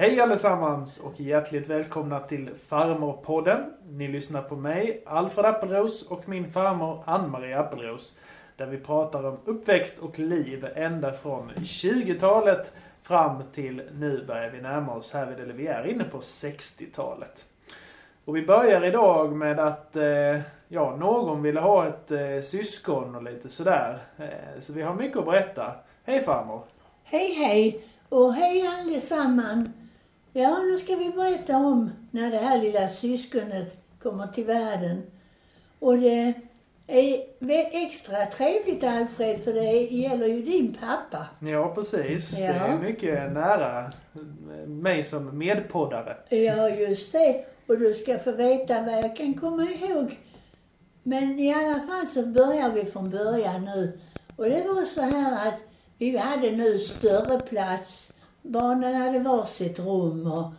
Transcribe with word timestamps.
Hej 0.00 0.20
allesammans 0.20 0.98
och 0.98 1.20
hjärtligt 1.20 1.68
välkomna 1.68 2.20
till 2.20 2.50
Farmorpodden. 2.68 3.72
Ni 3.88 4.08
lyssnar 4.08 4.42
på 4.42 4.56
mig, 4.56 5.02
Alfred 5.06 5.46
Appelros 5.46 6.02
och 6.02 6.28
min 6.28 6.50
farmor 6.50 7.02
Ann-Marie 7.06 7.58
Appelros. 7.58 8.18
Där 8.56 8.66
vi 8.66 8.78
pratar 8.78 9.26
om 9.26 9.38
uppväxt 9.44 9.98
och 9.98 10.18
liv 10.18 10.68
ända 10.74 11.12
från 11.12 11.50
20-talet 11.50 12.72
fram 13.02 13.42
till 13.52 13.82
nu 13.92 14.24
börjar 14.26 14.50
vi 14.50 14.60
närma 14.60 14.94
oss 14.94 15.12
här 15.12 15.26
vid, 15.26 15.40
eller 15.40 15.54
vi 15.54 15.66
är 15.66 15.86
inne 15.86 16.04
på 16.04 16.18
60-talet. 16.18 17.46
Och 18.24 18.36
vi 18.36 18.46
börjar 18.46 18.84
idag 18.84 19.32
med 19.32 19.60
att 19.60 19.96
eh, 19.96 20.40
ja, 20.68 20.96
någon 20.96 21.42
ville 21.42 21.60
ha 21.60 21.86
ett 21.86 22.10
eh, 22.10 22.40
syskon 22.42 23.14
och 23.14 23.22
lite 23.22 23.48
sådär. 23.48 23.98
Eh, 24.18 24.60
så 24.60 24.72
vi 24.72 24.82
har 24.82 24.94
mycket 24.94 25.16
att 25.16 25.24
berätta. 25.24 25.72
Hej 26.04 26.22
farmor! 26.22 26.62
Hej 27.04 27.34
hej 27.34 27.84
och 28.08 28.34
hej 28.34 28.66
allesammans. 28.66 29.68
Ja, 30.32 30.58
nu 30.62 30.76
ska 30.76 30.96
vi 30.96 31.10
berätta 31.10 31.56
om 31.56 31.90
när 32.10 32.30
det 32.30 32.38
här 32.38 32.58
lilla 32.58 32.88
syskonet 32.88 33.76
kommer 34.02 34.26
till 34.26 34.44
världen. 34.44 35.02
Och 35.78 35.98
det 35.98 36.34
är 36.86 37.84
extra 37.86 38.26
trevligt 38.26 38.84
Alfred, 38.84 39.40
för 39.40 39.52
det 39.52 39.72
gäller 39.72 40.26
ju 40.26 40.42
din 40.42 40.74
pappa. 40.80 41.26
Ja, 41.40 41.74
precis. 41.74 42.38
Ja. 42.38 42.38
Det 42.38 42.58
är 42.58 42.78
mycket 42.78 43.32
nära 43.32 43.92
mig 44.66 45.02
som 45.02 45.38
medpoddare. 45.38 46.16
Ja, 46.28 46.68
just 46.68 47.12
det. 47.12 47.44
Och 47.66 47.78
du 47.78 47.94
ska 47.94 48.18
få 48.18 48.32
veta 48.32 48.82
vad 48.82 48.98
jag 48.98 49.16
kan 49.16 49.34
komma 49.34 49.62
ihåg. 49.62 50.18
Men 51.02 51.38
i 51.38 51.54
alla 51.54 51.80
fall 51.80 52.06
så 52.06 52.26
börjar 52.26 52.70
vi 52.70 52.84
från 52.84 53.10
början 53.10 53.64
nu. 53.64 53.98
Och 54.36 54.44
det 54.44 54.64
var 54.66 54.84
så 54.84 55.00
här 55.00 55.48
att 55.48 55.62
vi 55.98 56.16
hade 56.16 56.50
nu 56.50 56.78
större 56.78 57.40
plats. 57.40 58.12
Barnen 58.42 58.94
hade 58.94 59.18
varsitt 59.18 59.78
rum 59.78 60.32
och, 60.32 60.52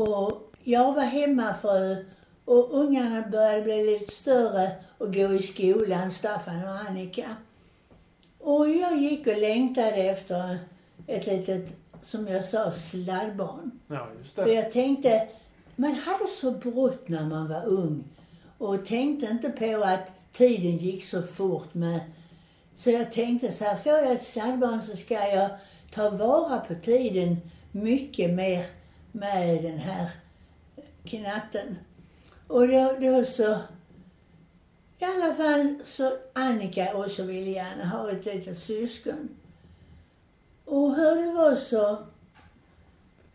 och 0.00 0.52
jag 0.62 0.92
var 0.92 1.02
hemmafru 1.02 2.04
och 2.44 2.68
ungarna 2.72 3.28
började 3.28 3.62
bli 3.62 3.86
lite 3.86 4.14
större 4.14 4.70
och 4.98 5.14
gå 5.14 5.32
i 5.34 5.38
skolan, 5.38 6.10
Staffan 6.10 6.62
och 6.62 6.88
Annika. 6.88 7.36
Och 8.38 8.70
jag 8.70 8.98
gick 8.98 9.26
och 9.26 9.38
längtade 9.38 9.96
efter 9.96 10.58
ett 11.06 11.26
litet, 11.26 11.76
som 12.02 12.28
jag 12.28 12.44
sa, 12.44 12.70
sladdbarn. 12.70 13.70
Ja, 13.86 14.08
just 14.18 14.34
För 14.34 14.46
det. 14.46 14.52
jag 14.52 14.72
tänkte, 14.72 15.28
man 15.76 15.94
hade 15.94 16.26
så 16.26 16.50
brått 16.50 17.08
när 17.08 17.26
man 17.26 17.48
var 17.48 17.64
ung 17.64 18.04
och 18.58 18.84
tänkte 18.84 19.26
inte 19.26 19.50
på 19.50 19.84
att 19.84 20.12
tiden 20.32 20.76
gick 20.76 21.04
så 21.04 21.22
fort 21.22 21.74
med. 21.74 22.00
Så 22.76 22.90
jag 22.90 23.12
tänkte 23.12 23.52
så 23.52 23.64
här, 23.64 23.76
får 23.76 23.92
jag 23.92 24.12
ett 24.12 24.22
sladdbarn 24.22 24.82
så 24.82 24.96
ska 24.96 25.14
jag 25.14 25.50
ta 25.94 26.10
vara 26.10 26.60
på 26.60 26.74
tiden 26.74 27.36
mycket 27.72 28.34
mer 28.34 28.66
med 29.12 29.62
den 29.62 29.78
här 29.78 30.10
knatten. 31.04 31.76
Och 32.46 32.68
då, 32.68 32.96
då 33.00 33.24
så, 33.24 33.58
i 34.98 35.04
alla 35.04 35.34
fall 35.34 35.74
så 35.84 36.12
Annika 36.32 36.94
också 36.94 37.22
ville 37.22 37.50
gärna 37.50 37.88
ha 37.88 38.10
ett 38.10 38.24
litet 38.24 38.58
syskon. 38.58 39.28
Och 40.64 40.94
hur 40.94 41.26
det 41.26 41.32
var 41.32 41.56
så 41.56 41.98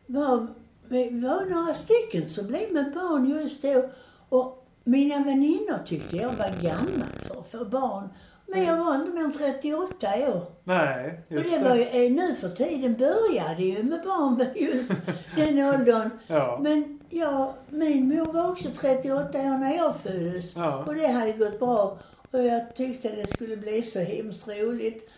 var, 0.05 0.47
vi 0.87 1.09
var 1.09 1.45
några 1.45 1.73
stycken 1.73 2.29
som 2.29 2.47
blev 2.47 2.73
med 2.73 2.93
barn 2.93 3.29
just 3.29 3.61
då. 3.61 3.89
Och 4.29 4.67
mina 4.83 5.23
väninnor 5.23 5.85
tyckte 5.85 6.15
jag 6.15 6.29
var 6.29 6.61
gammal 6.61 7.09
för 7.21 7.39
att 7.39 7.51
få 7.51 7.65
barn. 7.65 8.09
Men 8.49 8.63
jag 8.63 8.77
var 8.77 8.95
inte 8.95 9.11
mer 9.11 9.23
än 9.23 9.31
38 9.33 10.07
år. 10.33 10.45
Nej, 10.63 11.19
Och 11.27 11.31
just 11.33 11.51
det 11.51 11.57
det. 11.59 11.69
var 11.69 11.75
ju, 11.75 11.81
eh, 11.83 12.11
nu 12.11 12.35
för 12.35 12.49
tiden 12.49 12.93
började 12.93 13.63
ju 13.63 13.83
med 13.83 14.01
barn 14.05 14.45
just 14.55 14.91
den 15.35 15.59
åldern. 15.59 16.09
Ja. 16.27 16.59
Men 16.61 16.99
ja, 17.09 17.53
min 17.69 18.07
mor 18.15 18.33
var 18.33 18.51
också 18.51 18.69
38 18.79 19.37
år 19.39 19.57
när 19.57 19.75
jag 19.75 19.95
föddes. 19.97 20.55
Ja. 20.55 20.83
Och 20.87 20.95
det 20.95 21.07
hade 21.07 21.31
gått 21.31 21.59
bra. 21.59 21.97
Och 22.31 22.43
jag 22.43 22.75
tyckte 22.75 23.09
det 23.15 23.27
skulle 23.27 23.57
bli 23.57 23.81
så 23.81 23.99
hemskt 23.99 24.47
roligt. 24.47 25.09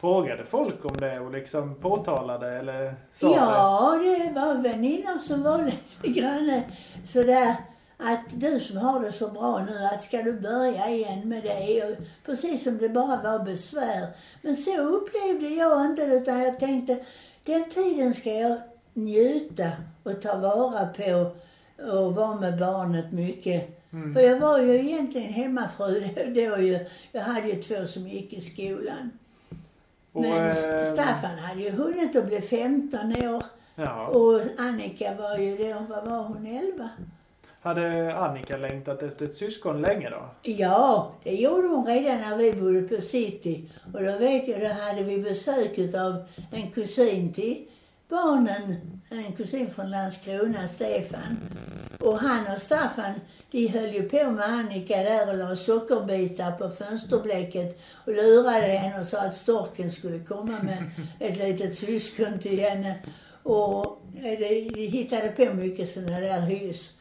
Frågade 0.00 0.44
folk 0.44 0.84
om 0.84 0.96
det 0.96 1.20
och 1.20 1.30
liksom 1.30 1.74
påtalade 1.74 2.58
eller 2.58 2.94
sa 3.12 3.28
det? 3.28 3.34
Ja, 3.34 3.98
det 4.02 4.40
var 4.40 4.54
väninnor 4.54 5.18
som 5.18 5.42
var 5.42 5.58
lite 6.02 6.20
grann 6.20 6.60
sådär 7.06 7.54
att 8.02 8.40
du 8.40 8.60
som 8.60 8.76
har 8.76 9.00
det 9.00 9.12
så 9.12 9.28
bra 9.28 9.64
nu, 9.64 9.84
att 9.92 10.00
ska 10.00 10.22
du 10.22 10.32
börja 10.32 10.90
igen 10.90 11.28
med 11.28 11.42
det? 11.42 11.84
Och 11.84 11.96
precis 12.26 12.64
som 12.64 12.78
det 12.78 12.88
bara 12.88 13.22
var 13.22 13.44
besvär. 13.44 14.08
Men 14.42 14.56
så 14.56 14.80
upplevde 14.80 15.48
jag 15.48 15.86
inte 15.86 16.06
det, 16.06 16.16
utan 16.16 16.40
jag 16.40 16.58
tänkte 16.58 16.98
den 17.44 17.70
tiden 17.70 18.14
ska 18.14 18.32
jag 18.32 18.58
njuta 18.94 19.70
och 20.02 20.22
ta 20.22 20.36
vara 20.36 20.86
på 20.86 21.30
och 21.92 22.14
vara 22.14 22.34
med 22.34 22.58
barnet 22.58 23.12
mycket. 23.12 23.80
Mm. 23.92 24.14
För 24.14 24.20
jag 24.20 24.40
var 24.40 24.58
ju 24.58 24.78
egentligen 24.78 25.32
hemmafru 25.32 26.00
då, 26.34 26.62
ju. 26.62 26.86
Jag 27.12 27.20
hade 27.20 27.48
ju 27.48 27.62
två 27.62 27.86
som 27.86 28.08
gick 28.08 28.32
i 28.32 28.40
skolan. 28.40 29.10
Och, 30.12 30.22
Men 30.22 30.48
eh, 30.48 30.92
Staffan 30.92 31.38
hade 31.38 31.60
ju 31.60 31.70
hunnit 31.70 32.16
att 32.16 32.26
bli 32.26 32.40
15 32.40 33.10
år. 33.10 33.42
Ja. 33.74 34.06
Och 34.06 34.40
Annika 34.58 35.14
var 35.14 35.38
ju 35.38 35.56
då, 35.56 35.84
vad 35.88 36.04
var 36.04 36.22
hon, 36.22 36.46
11? 36.46 36.88
Hade 37.62 38.14
Annika 38.14 38.56
längtat 38.56 39.02
efter 39.02 39.24
ett 39.24 39.34
syskon 39.34 39.82
länge 39.82 40.10
då? 40.10 40.30
Ja, 40.42 41.12
det 41.22 41.34
gjorde 41.34 41.68
hon 41.68 41.86
redan 41.86 42.20
när 42.20 42.36
vi 42.36 42.52
bodde 42.52 42.82
på 42.82 43.00
city. 43.00 43.70
Och 43.94 44.04
då 44.04 44.18
vet 44.18 44.48
jag, 44.48 44.60
då 44.60 44.66
hade 44.66 45.02
vi 45.02 45.18
besök 45.18 45.94
av 45.94 46.24
en 46.50 46.70
kusin 46.70 47.32
till 47.32 47.66
barnen. 48.08 48.76
En 49.08 49.32
kusin 49.32 49.70
från 49.70 49.90
Landskrona, 49.90 50.68
Stefan. 50.68 51.36
Och 52.00 52.18
han 52.18 52.54
och 52.54 52.58
Staffan, 52.58 53.14
de 53.50 53.68
höll 53.68 53.94
ju 53.94 54.08
på 54.08 54.30
med 54.30 54.44
Annika 54.44 54.96
där 54.96 55.28
och 55.28 55.36
la 55.36 55.56
sockerbitar 55.56 56.52
på 56.52 56.70
fönsterblecket 56.70 57.80
och 57.94 58.12
lurade 58.12 58.66
henne 58.66 59.00
och 59.00 59.06
sa 59.06 59.20
att 59.20 59.36
storken 59.36 59.90
skulle 59.90 60.18
komma 60.18 60.56
med 60.62 60.90
ett 61.18 61.38
litet 61.38 61.74
syskon 61.74 62.38
till 62.38 62.60
henne. 62.60 62.94
Och 63.42 64.02
eh, 64.16 64.38
de, 64.38 64.68
de 64.74 64.86
hittade 64.86 65.28
på 65.28 65.54
mycket 65.54 65.88
sådana 65.88 66.20
där 66.20 66.40
hyss. 66.40 66.96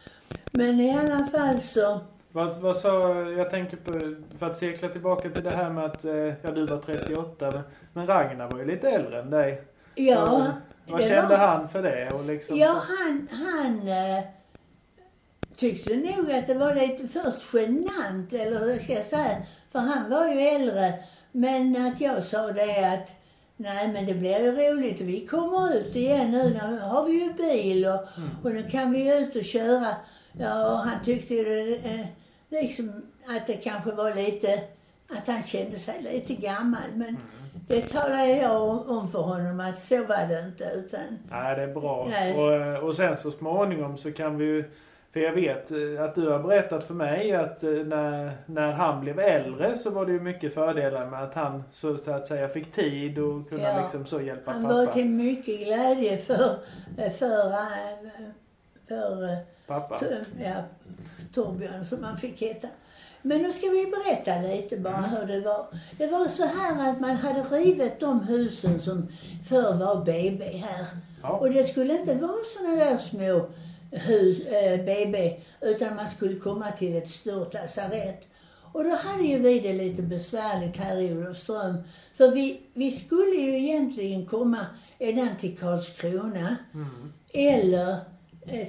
Men 0.52 0.80
i 0.80 0.98
alla 0.98 1.26
fall 1.26 1.60
så 1.60 2.00
Vad, 2.32 2.58
vad 2.62 2.78
sa, 2.78 3.14
jag 3.22 3.50
tänker 3.50 3.78
på, 3.78 3.92
för 4.38 4.46
att 4.46 4.58
cirkla 4.58 4.88
tillbaka 4.90 5.30
till 5.30 5.44
det 5.44 5.50
här 5.52 5.70
med 5.70 5.86
att, 5.86 6.06
eh, 6.06 6.14
ja 6.14 6.52
du 6.56 6.66
var 6.66 6.78
38, 6.78 7.52
men, 7.52 7.62
men 7.94 8.08
Ragnar 8.08 8.48
var 8.52 8.59
ju 8.59 8.66
lite 8.66 8.90
äldre 8.90 9.20
än 9.22 9.30
dig. 9.30 9.62
Ja, 9.96 10.26
Vad, 10.26 10.52
vad 10.94 11.08
kände 11.08 11.38
var- 11.38 11.48
han 11.48 11.70
för 11.70 11.82
det? 11.84 12.09
Och 12.14 12.26
liksom 12.26 12.58
Ja, 12.58 12.68
så- 12.68 12.74
han, 13.04 13.28
han 13.32 13.88
eh, 13.88 14.24
tyckte 15.56 15.96
nog 15.96 16.32
att 16.32 16.48
det 16.48 16.54
var 16.54 16.76
lite 16.76 17.08
först 17.08 17.54
genant, 17.54 18.34
eller 18.34 18.68
vad 18.72 18.82
ska 18.82 18.94
jag 18.94 19.04
säga, 19.06 19.38
för 19.72 19.80
han 19.80 20.09
var 20.09 20.28
ju 20.28 20.40
äldre. 20.42 20.94
Men 21.32 21.88
att 21.88 22.02
jag 22.02 22.24
sa 22.24 22.52
det 22.52 22.94
att 22.94 23.12
nej 23.58 23.88
men 23.94 24.06
det 24.06 24.14
blir 24.14 24.40
ju 24.40 24.52
roligt, 24.52 25.02
vi 25.02 25.28
kommer 25.28 25.74
ut 25.78 25.96
igen 25.96 26.32
nu, 26.32 26.50
nu 26.50 26.80
har 26.80 27.06
vi 27.06 27.12
ju 27.24 27.34
bil 27.34 27.86
och, 27.86 28.00
och 28.44 28.52
nu 28.52 28.64
kan 28.64 28.92
vi 28.92 29.18
ut 29.18 29.36
och 29.36 29.44
köra. 29.44 29.96
Ja, 30.31 30.72
och 30.72 30.78
han 30.78 31.03
tyckte 31.03 31.34
ju 31.35 31.75
eh, 31.75 32.06
liksom 32.50 32.91
att 33.38 33.47
det 33.47 33.53
kanske 33.53 33.91
var 33.91 34.13
lite, 34.16 34.62
att 35.17 35.28
han 35.28 35.44
kände 35.44 35.78
sig 35.78 36.01
lite 36.13 36.34
gammal. 36.41 36.81
Men 36.95 37.17
det 37.67 37.81
talade 37.81 38.28
jag 38.38 38.62
om- 38.62 38.90
om 38.97 39.12
för 39.12 39.19
honom 39.19 39.59
att 39.59 39.79
så 39.79 40.03
var 40.06 40.28
det 40.28 40.40
inte 40.40 40.72
utan 40.75 41.01
Nej, 41.31 41.56
det 41.56 41.62
är 41.62 41.73
bra. 41.73 42.07
Nej. 42.09 42.34
Och, 42.38 42.53
eh, 42.53 42.79
och 42.85 42.95
sen 42.95 43.17
så 43.17 43.31
småningom 43.31 43.97
så 43.97 44.12
kan 44.12 44.38
vi 44.38 44.45
ju 44.45 44.64
för 45.14 45.20
jag 45.20 45.31
vet 45.34 45.72
eh, 45.72 46.03
att 46.03 46.16
du 46.16 46.29
har 46.29 46.40
berättat 46.40 46.84
för 46.84 46.93
mig 46.93 47.35
att 47.35 47.61
när, 47.64 48.32
när 48.46 48.72
han 48.72 49.02
blev 49.02 49.20
äldre 49.20 49.75
så 49.75 49.90
var 49.90 50.05
det 50.05 50.11
ju 50.11 50.20
mycket 50.20 50.53
fördelar 50.53 51.05
med 51.05 51.23
att 51.23 51.34
han 51.34 51.64
så, 51.72 51.97
så 51.97 52.11
att 52.11 52.25
säga 52.25 52.49
fick 52.49 52.72
tid 52.72 53.20
och 53.20 53.49
kunna 53.49 53.64
Ja. 53.64 53.82
liksom 53.82 54.05
så 54.05 54.22
hjälpa 54.22 54.52
Han 54.52 54.64
pappa. 54.64 54.75
var 54.75 54.85
till 54.85 55.09
mycket 55.09 55.59
glädje 55.66 56.17
för, 56.17 56.58
för, 56.96 57.09
för, 57.09 57.52
äh, 58.97 59.37
pappa. 59.70 60.00
Ja, 60.44 60.64
Torbjörn 61.34 61.86
som 61.86 62.04
han 62.04 62.18
fick 62.18 62.42
heta. 62.42 62.68
Men 63.22 63.42
nu 63.42 63.52
ska 63.52 63.70
vi 63.70 63.86
berätta 63.86 64.42
lite 64.42 64.78
bara 64.78 65.02
hur 65.02 65.28
det 65.28 65.42
var. 65.42 65.68
Det 65.98 66.08
var 66.08 66.28
så 66.28 66.46
här 66.46 66.90
att 66.90 67.00
man 67.00 67.16
hade 67.16 67.44
rivit 67.44 68.00
de 68.00 68.20
husen 68.20 68.80
som 68.80 69.08
förr 69.50 69.76
var 69.76 70.06
BB 70.06 70.46
här. 70.58 70.86
Ja. 71.22 71.30
Och 71.30 71.50
det 71.50 71.64
skulle 71.64 72.00
inte 72.00 72.16
vara 72.16 72.44
såna 72.58 72.76
där 72.76 72.98
små 72.98 73.50
hus, 73.92 74.46
eh, 74.46 74.86
BB, 74.86 75.40
utan 75.62 75.96
man 75.96 76.08
skulle 76.08 76.36
komma 76.36 76.72
till 76.72 76.98
ett 76.98 77.08
stort 77.08 77.54
lasarett. 77.54 78.28
Och 78.74 78.84
då 78.84 78.96
hade 78.96 79.24
ju 79.24 79.40
vi 79.40 79.60
det 79.60 79.74
lite 79.74 80.02
besvärligt 80.02 80.78
här 80.78 80.98
i 80.98 81.14
Olofström. 81.14 81.78
För 82.18 82.32
vi, 82.32 82.62
vi 82.74 82.92
skulle 82.92 83.36
ju 83.36 83.58
egentligen 83.58 84.26
komma 84.26 84.66
ända 85.00 85.28
till 85.40 85.58
Karlskrona. 85.58 86.56
Mm. 86.74 87.14
Eller 87.34 87.98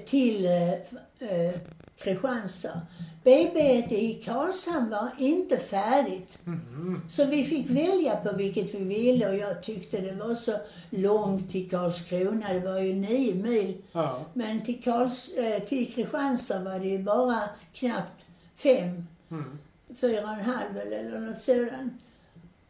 till 0.07 0.47
eh, 0.47 0.73
eh, 0.73 1.55
Kristianstad. 1.99 2.81
BB 3.25 3.61
i 3.91 4.23
Karlshamn 4.25 4.91
var 4.91 5.09
inte 5.19 5.57
färdigt. 5.59 6.39
Mhm. 6.45 7.03
Så 7.11 7.25
vi 7.25 7.45
fick 7.45 7.71
välja 7.71 8.17
på 8.17 8.33
vilket 8.33 8.75
vi 8.75 8.85
ville 8.85 9.29
och 9.29 9.37
jag 9.37 9.63
tyckte 9.63 10.01
det 10.01 10.13
var 10.13 10.35
så 10.35 10.57
långt 10.91 11.51
till 11.51 11.71
Karlskrona. 11.71 12.53
Det 12.53 12.61
var 12.61 12.79
ju 12.79 12.95
nio 12.95 13.35
mil. 13.35 13.83
Ja. 13.93 14.25
Men 14.35 14.65
till, 14.65 14.83
Karls, 14.83 15.33
eh, 15.33 15.63
till 15.63 15.93
Kristianstad 15.93 16.59
var 16.61 16.79
det 16.79 16.89
ju 16.89 16.99
bara 16.99 17.41
knappt 17.73 18.13
fem, 18.57 19.07
Mm. 19.31 19.59
fyra 20.01 20.23
och 20.23 20.29
en 20.33 20.41
halv 20.45 20.79
eller 20.79 21.21
något 21.21 21.41
sådant. 21.41 21.93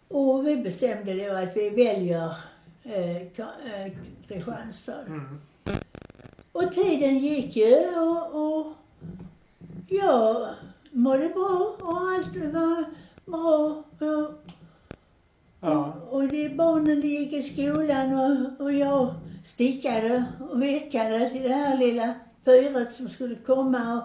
Och 0.08 0.46
vi 0.46 0.56
bestämde 0.56 1.14
då 1.28 1.34
att 1.34 1.56
vi 1.56 1.70
väljer 1.70 2.34
eh, 2.84 3.16
eh, 3.16 3.92
Kristianstad. 4.28 5.02
Mm. 5.06 5.40
Och 6.52 6.72
tiden 6.72 7.18
gick 7.18 7.56
ju 7.56 7.98
och, 7.98 8.34
och 8.34 8.66
jag 9.88 10.48
mådde 10.90 11.28
bra 11.28 11.76
och 11.80 11.98
allt 11.98 12.36
var 12.36 12.84
bra. 13.24 13.82
Och, 14.00 14.32
Ja. 15.62 15.92
och 16.10 16.22
det, 16.28 16.48
barnen 16.48 17.00
de 17.00 17.08
gick 17.08 17.32
i 17.32 17.42
skolan 17.42 18.14
och, 18.14 18.64
och 18.64 18.72
jag 18.72 19.14
stickade 19.44 20.24
och 20.50 20.62
vekade 20.62 21.30
till 21.30 21.42
det 21.42 21.54
här 21.54 21.76
lilla 21.78 22.14
pyret 22.44 22.92
som 22.92 23.08
skulle 23.08 23.34
komma 23.34 23.94
och, 23.94 24.02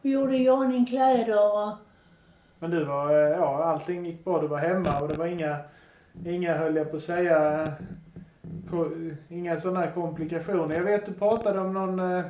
och 0.00 0.06
gjorde 0.06 0.36
i 0.36 0.50
ordning 0.50 0.86
kläder 0.86 1.34
och 1.34 1.72
Men 2.58 2.70
du 2.70 2.84
var, 2.84 3.10
eh, 3.10 3.30
ja 3.30 3.64
allting 3.64 4.06
gick 4.06 4.24
bra. 4.24 4.40
Du 4.40 4.46
var 4.46 4.58
hemma 4.58 5.00
och 5.00 5.08
det 5.08 5.14
var 5.14 5.26
inga, 5.26 5.56
inga 6.26 6.56
höll 6.56 6.76
jag 6.76 6.90
på 6.90 6.96
att 6.96 7.02
säga, 7.02 7.66
inga 9.28 9.60
sådana 9.60 9.86
komplikationer. 9.86 10.74
Jag 10.76 10.84
vet 10.84 11.06
du 11.06 11.12
pratade 11.12 11.60
om 11.60 11.72
någon, 11.74 12.16
eh, 12.16 12.24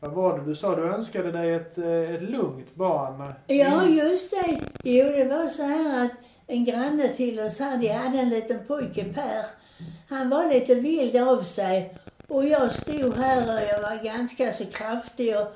vad 0.00 0.12
var 0.12 0.38
det 0.38 0.44
du 0.44 0.54
sa? 0.54 0.76
Du 0.76 0.82
önskade 0.82 1.32
dig 1.32 1.54
ett, 1.54 1.78
eh, 1.78 2.14
ett 2.14 2.22
lugnt 2.22 2.74
barn. 2.74 3.32
Ja, 3.46 3.82
Mm. 3.82 3.94
just 3.94 4.30
det. 4.30 4.60
Jo, 4.84 5.04
det 5.04 5.24
var 5.24 5.46
så 5.48 5.62
här 5.62 6.04
att 6.04 6.12
en 6.46 6.64
granne 6.64 7.08
till 7.08 7.40
oss 7.40 7.58
här, 7.60 7.78
de 7.78 7.88
hade 7.88 8.18
en 8.18 8.28
liten 8.28 8.58
pojke, 8.66 9.04
Per. 9.04 9.44
Han 10.08 10.30
var 10.30 10.46
lite 10.46 10.74
vild 10.74 11.16
av 11.16 11.42
sig. 11.42 11.94
Och 12.28 12.46
jag 12.46 12.72
stod 12.72 13.14
här 13.16 13.54
och 13.56 13.62
jag 13.68 13.82
var 13.82 14.04
ganska 14.04 14.52
så 14.52 14.64
kraftig 14.66 15.34
och, 15.38 15.52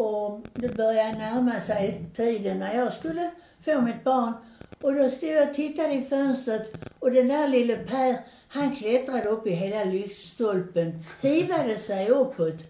och 0.00 0.40
det 0.54 0.76
började 0.76 1.18
närma 1.18 1.60
sig 1.60 2.04
tiden 2.14 2.58
när 2.58 2.74
jag 2.78 2.92
skulle 2.92 3.30
få 3.64 3.80
mitt 3.80 4.04
barn. 4.04 4.32
Och 4.80 4.94
då 4.94 5.08
stod 5.10 5.28
jag 5.30 5.48
och 5.48 5.54
tittade 5.54 5.92
i 5.94 6.02
fönstret 6.02 6.72
och 7.02 7.10
den 7.10 7.28
där 7.28 7.48
lille 7.48 7.76
Per, 7.76 8.16
han 8.48 8.76
klättrade 8.76 9.28
upp 9.28 9.46
i 9.46 9.50
hela 9.50 9.84
lyktstolpen, 9.84 11.04
hivade 11.20 11.76
sig 11.76 12.08
uppåt. 12.08 12.66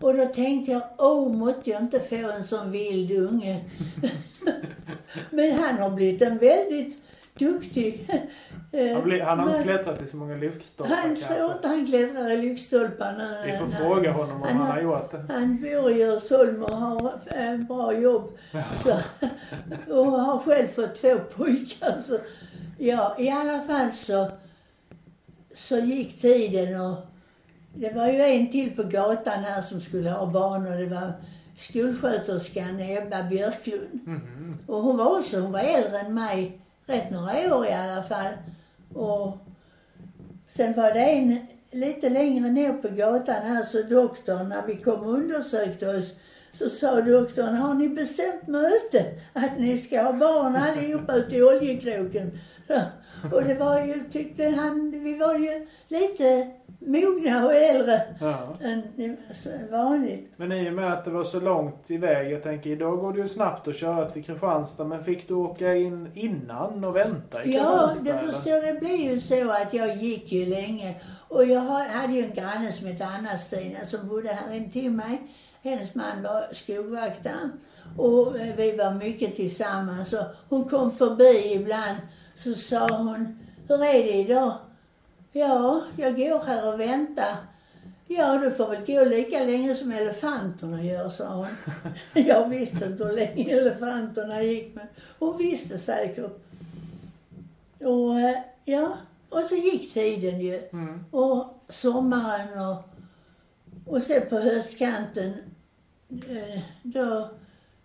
Och 0.00 0.14
då 0.16 0.26
tänkte 0.26 0.72
jag, 0.72 0.82
åh, 0.98 1.32
måtte 1.32 1.70
jag 1.70 1.80
inte 1.82 2.00
få 2.00 2.30
en 2.30 2.44
sån 2.44 2.70
vild 2.70 3.10
unge. 3.10 3.60
Men 5.30 5.52
han 5.58 5.78
har 5.78 5.90
blivit 5.90 6.22
en 6.22 6.38
väldigt 6.38 6.98
duktig... 7.38 8.10
eh, 8.72 8.94
Han, 8.94 9.04
blir, 9.04 9.20
han 9.20 9.38
har 9.38 9.48
inte 9.48 9.62
klättrat 9.62 10.02
i 10.02 10.06
så 10.06 10.16
många 10.16 10.36
lyftstolpar 10.36 10.94
Han 10.96 11.16
tror 11.16 11.52
inte 11.52 11.68
han 11.68 11.86
klättrar 11.86 12.30
i 12.30 12.36
lyktstolpar 12.36 13.14
nu. 13.18 13.52
Vi 13.52 13.58
får 13.58 13.66
Han- 13.66 13.72
fråga 13.86 14.12
honom 14.12 14.36
om 14.36 14.48
han 14.48 14.56
han 14.56 14.66
har- 14.66 14.80
gjort 14.82 15.10
det. 15.10 15.24
Han 15.32 15.60
bor 15.62 15.90
i 15.90 15.94
Djursholm 15.98 16.62
och 16.62 16.76
har 16.76 17.12
en 17.26 17.66
bra 17.66 17.98
jobb. 17.98 18.38
Så, 18.84 18.96
och 19.94 20.06
har 20.06 20.38
själv 20.38 20.66
fått 20.66 20.94
två 20.94 21.16
pojkar. 21.36 21.98
Så, 21.98 22.18
ja, 22.78 23.16
i 23.18 23.30
alla 23.30 23.62
fall 23.62 23.90
så, 23.90 24.30
så 25.54 25.78
gick 25.78 26.20
tiden 26.20 26.80
och 26.80 26.96
det 27.74 27.90
var 27.90 28.06
ju 28.06 28.20
en 28.20 28.50
till 28.50 28.76
på 28.76 28.82
gatan 28.82 29.44
här 29.44 29.60
som 29.60 29.80
skulle 29.80 30.10
ha 30.10 30.26
barn 30.26 30.66
och 30.66 30.78
det 30.78 30.86
var 30.86 31.12
skolsköterskan 31.58 32.80
Ebba 32.80 33.22
Björklund. 33.22 34.00
Mhm. 34.04 34.58
Och 34.66 34.82
hon 34.82 34.96
var 34.96 35.18
också, 35.18 35.40
hon 35.40 35.52
var 35.52 35.60
äldre 35.60 35.98
än 35.98 36.14
mig, 36.14 36.60
rätt 36.86 37.10
några 37.10 37.56
år 37.56 37.66
i 37.66 37.72
alla 37.72 38.02
fall. 38.02 38.32
Och 38.94 39.38
sen 40.48 40.74
var 40.74 40.92
det 40.92 41.00
en 41.00 41.46
lite 41.70 42.08
längre 42.08 42.50
ner 42.50 42.72
på 42.72 42.88
gatan 42.88 43.42
här 43.42 43.62
så 43.62 43.82
doktorn, 43.82 44.48
när 44.48 44.66
vi 44.66 44.76
kom 44.76 45.00
och 45.00 45.12
undersökte 45.12 45.88
oss, 45.88 46.14
så 46.54 46.68
sa 46.68 47.00
doktorn, 47.00 47.54
har 47.54 47.74
ni 47.74 47.88
bestämt 47.88 48.46
möte 48.46 49.04
att 49.32 49.58
ni 49.58 49.78
ska 49.78 50.02
ha 50.02 50.12
barn 50.12 50.56
allihopa 50.56 51.14
ute 51.14 51.36
i 51.36 51.42
oljekroken? 51.42 52.38
Och 53.32 53.42
det 53.44 53.54
var 53.54 53.80
ju, 53.80 53.94
tyckte 54.10 54.48
han, 54.48 54.90
vi 55.04 55.18
var 55.18 55.34
ju 55.38 55.66
lite 55.88 56.50
mogna 56.78 57.44
och 57.46 57.54
äldre 57.54 58.02
Ja. 58.20 58.56
än 58.62 59.16
så 59.32 59.50
vanligt. 59.70 60.32
Men 60.36 60.52
i 60.52 60.68
och 60.70 60.74
med 60.74 60.92
att 60.92 61.04
det 61.04 61.10
var 61.10 61.24
så 61.24 61.40
långt 61.40 61.90
iväg, 61.90 62.32
jag 62.32 62.42
tänker 62.42 62.70
idag 62.70 62.98
går 62.98 63.12
det 63.12 63.18
ju 63.20 63.28
snabbt 63.28 63.68
att 63.68 63.76
köra 63.76 64.10
till 64.10 64.24
Kristianstad, 64.24 64.84
men 64.84 65.04
fick 65.04 65.28
du 65.28 65.34
åka 65.34 65.74
in 65.74 66.08
innan 66.14 66.84
och 66.84 66.96
vänta 66.96 67.44
i 67.44 67.54
Ja, 67.54 67.92
det 68.04 68.10
eller? 68.10 68.32
förstår 68.32 68.66
det 68.72 68.80
blev 68.80 68.96
ju 68.96 69.20
så 69.20 69.50
att 69.50 69.74
jag 69.74 69.96
gick 69.96 70.32
ju 70.32 70.46
länge. 70.46 70.94
Och 71.28 71.44
jag 71.44 71.60
ha- 71.60 71.88
hade 71.88 72.12
ju 72.12 72.24
en 72.24 72.34
granne 72.34 72.72
som 72.72 72.86
hette 72.86 73.06
Anna-Stina 73.06 73.84
som 73.84 74.08
bodde 74.08 74.28
här 74.28 74.54
intill 74.54 74.90
mig. 74.90 75.22
Hennes 75.62 75.94
man 75.94 76.22
var 76.22 76.42
skogvaktare. 76.52 77.50
Och 77.98 78.38
eh, 78.40 78.56
vi 78.56 78.76
var 78.76 78.94
mycket 78.94 79.34
tillsammans. 79.36 80.12
Och 80.12 80.24
hon 80.48 80.64
kom 80.68 80.90
förbi 80.92 81.52
ibland. 81.54 81.96
Så 82.36 82.54
sa 82.54 82.86
hon, 82.86 83.38
hur 83.68 83.84
är 83.84 84.02
det 84.02 84.14
idag? 84.14 84.54
Ja, 85.32 85.82
jag 85.96 86.16
går 86.16 86.44
här 86.44 86.74
och 86.74 86.80
väntar. 86.80 87.36
Ja, 88.06 88.38
du 88.38 88.50
får 88.50 88.68
väl 88.68 88.86
gå 88.86 89.04
lika 89.04 89.44
länge 89.44 89.74
som 89.74 89.92
elefanterna 89.92 90.82
gör, 90.82 91.08
sa 91.08 91.34
hon. 91.34 91.46
Jag 92.26 92.48
visste 92.48 92.84
inte 92.84 93.04
hur 93.04 93.12
länge 93.12 93.44
elefanterna 93.44 94.42
gick, 94.42 94.74
men 94.74 94.86
hon 95.18 95.38
visste 95.38 95.78
säkert. 95.78 96.30
Och 97.80 98.20
eh, 98.20 98.38
ja, 98.64 98.96
och 99.28 99.44
så 99.44 99.54
gick 99.54 99.92
tiden 99.92 100.40
ju. 100.40 100.62
Mm. 100.72 101.04
Och 101.10 101.64
sommaren 101.68 102.60
och, 102.60 102.82
och 103.86 104.02
sen 104.02 104.22
på 104.28 104.38
höstkanten, 104.38 105.34
eh, 106.28 106.62
då 106.82 107.30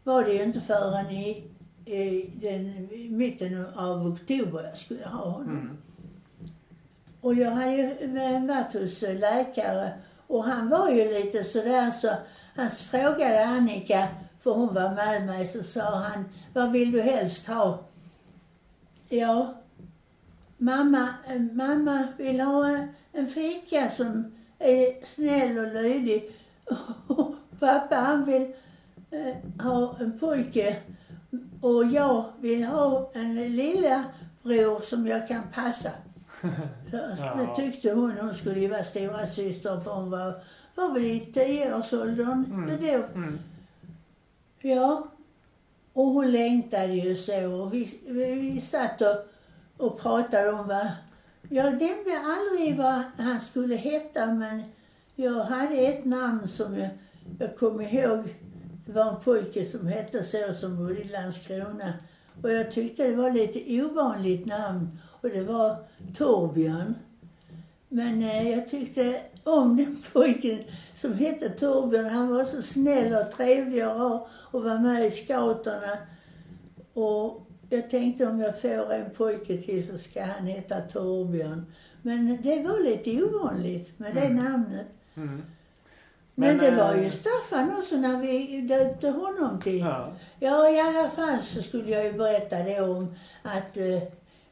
var 0.03 0.23
det 0.23 0.33
ju 0.33 0.43
inte 0.43 0.61
förrän 0.61 1.11
i, 1.11 1.43
i 1.87 2.31
den, 2.41 2.89
i 2.91 3.09
mitten 3.09 3.65
av 3.75 4.07
oktober 4.07 4.63
jag 4.63 4.77
skulle 4.77 5.05
ha 5.05 5.29
honom. 5.29 5.49
Mm. 5.49 5.77
Och 7.21 7.35
jag 7.35 7.51
hade 7.51 7.71
ju 7.71 8.17
eh, 8.17 8.45
varit 8.45 8.73
hos 8.73 9.03
eh, 9.03 9.19
läkare 9.19 9.91
och 10.27 10.43
han 10.43 10.69
var 10.69 10.89
ju 10.89 11.13
lite 11.13 11.43
sådär 11.43 11.91
så 11.91 12.09
han 12.55 12.69
frågade 12.69 13.45
Annika, 13.45 14.07
för 14.39 14.51
hon 14.51 14.73
var 14.73 14.95
med 14.95 15.25
mig, 15.25 15.47
så 15.47 15.63
sa 15.63 15.95
han, 15.95 16.25
vad 16.53 16.71
vill 16.71 16.91
du 16.91 17.01
helst 17.01 17.47
ha? 17.47 17.79
Ja, 19.09 19.53
mamma, 20.57 21.09
eh, 21.27 21.41
mamma 21.41 22.07
vill 22.17 22.39
ha 22.39 22.67
en, 22.67 22.87
en 23.11 23.27
flicka 23.27 23.89
som 23.89 24.35
är 24.59 25.05
snäll 25.05 25.57
och 25.57 25.83
lydig. 25.83 26.31
Och 27.07 27.35
pappa 27.59 27.95
han 27.95 28.25
vill 28.25 28.53
eh, 29.11 29.63
ha 29.63 29.95
en 29.99 30.19
pojke 30.19 30.75
och 31.61 31.85
jag 31.85 32.25
vill 32.39 32.63
ha 32.63 33.11
en 33.13 33.35
lilla 33.55 34.03
bror 34.43 34.79
som 34.81 35.07
jag 35.07 35.27
kan 35.27 35.43
passa. 35.53 35.89
Så, 36.91 36.97
Ja. 37.19 37.53
Tyckte 37.55 37.91
hon. 37.91 38.11
Hon 38.21 38.33
skulle 38.33 38.59
ju 38.59 38.67
vara 38.67 38.83
stora 38.83 39.27
syster 39.27 39.79
för 39.79 39.91
hon 39.91 40.09
var, 40.09 40.33
var 40.75 40.93
väl 40.93 41.05
i 41.05 41.19
tioårsåldern 41.19 42.45
Mm. 42.45 42.79
då. 42.81 43.07
Mm. 43.19 43.39
Ja. 44.61 45.07
Och 45.93 46.05
hon 46.05 46.31
längtade 46.31 46.93
ju 46.93 47.15
så 47.15 47.51
och 47.53 47.73
vi, 47.73 47.99
vi, 48.07 48.61
satt 48.61 49.01
och, 49.01 49.27
och 49.85 49.99
pratade 49.99 50.49
om 50.51 50.67
vad... 50.67 50.87
Jag 51.49 51.65
nämnde 51.65 52.21
aldrig 52.25 52.77
vad 52.77 53.01
han 53.17 53.39
skulle 53.39 53.75
heta 53.75 54.25
men 54.25 54.63
jag 55.15 55.43
hade 55.43 55.75
ett 55.75 56.05
namn 56.05 56.47
som 56.47 56.77
jag, 56.77 56.89
jag 57.39 57.57
kom 57.57 57.81
ihåg. 57.81 58.23
Det 58.87 58.93
var 58.93 59.09
en 59.09 59.19
pojke 59.23 59.65
som 59.65 59.87
hette 59.87 60.23
så 60.23 60.53
som 60.53 60.77
bodde 60.77 61.01
i 61.01 61.07
Landskrona. 61.07 61.93
Och 62.43 62.51
jag 62.51 62.71
tyckte 62.71 63.07
det 63.07 63.15
var 63.15 63.31
lite 63.31 63.81
ovanligt 63.83 64.45
namn 64.45 64.99
och 65.21 65.29
det 65.29 65.43
var 65.43 65.75
Torbjörn. 66.17 66.95
Men 67.89 68.23
eh, 68.23 68.49
jag 68.51 68.69
tyckte 68.69 69.21
om 69.43 69.77
den 69.77 69.97
pojken 70.13 70.59
som 70.95 71.13
hette 71.13 71.49
Torbjörn. 71.49 72.05
Han 72.09 72.29
var 72.35 72.43
så 72.43 72.61
snäll 72.61 73.13
och 73.13 73.31
trevlig 73.31 73.87
och 73.87 73.99
rar 73.99 74.27
och 74.33 74.63
var 74.63 74.77
med 74.77 75.05
i 75.05 75.09
scouterna. 75.09 75.97
Och 76.93 77.47
jag 77.69 77.89
tänkte 77.89 78.27
om 78.27 78.39
jag 78.39 78.61
får 78.61 78.93
en 78.93 79.09
pojke 79.09 79.57
till 79.57 79.87
så 79.87 79.97
ska 79.97 80.23
han 80.23 80.45
heta 80.45 80.81
Torbjörn. 80.81 81.65
Men 82.01 82.37
det 82.41 82.63
var 82.67 82.83
lite 82.83 83.23
ovanligt 83.23 83.99
med 83.99 84.15
det 84.15 84.21
Mm. 84.25 84.43
namnet. 84.43 84.87
Mm. 85.15 85.41
Men, 86.39 86.57
Men, 86.57 86.65
det 86.65 86.71
var 86.83 86.93
eh, 86.93 87.03
ju 87.03 87.09
Staffan 87.09 87.77
också 87.77 87.97
när 87.97 88.17
vi 88.17 88.61
döpte 88.61 89.09
honom 89.09 89.61
till. 89.61 89.79
Ja. 89.79 90.11
Ja, 90.39 90.69
i 90.69 90.79
alla 90.79 91.09
fall 91.09 91.41
så 91.41 91.63
skulle 91.63 91.91
jag 91.91 92.05
ju 92.05 92.13
berätta 92.13 92.57
det 92.63 92.81
om 92.81 93.15
att 93.43 93.77
eh, 93.77 94.03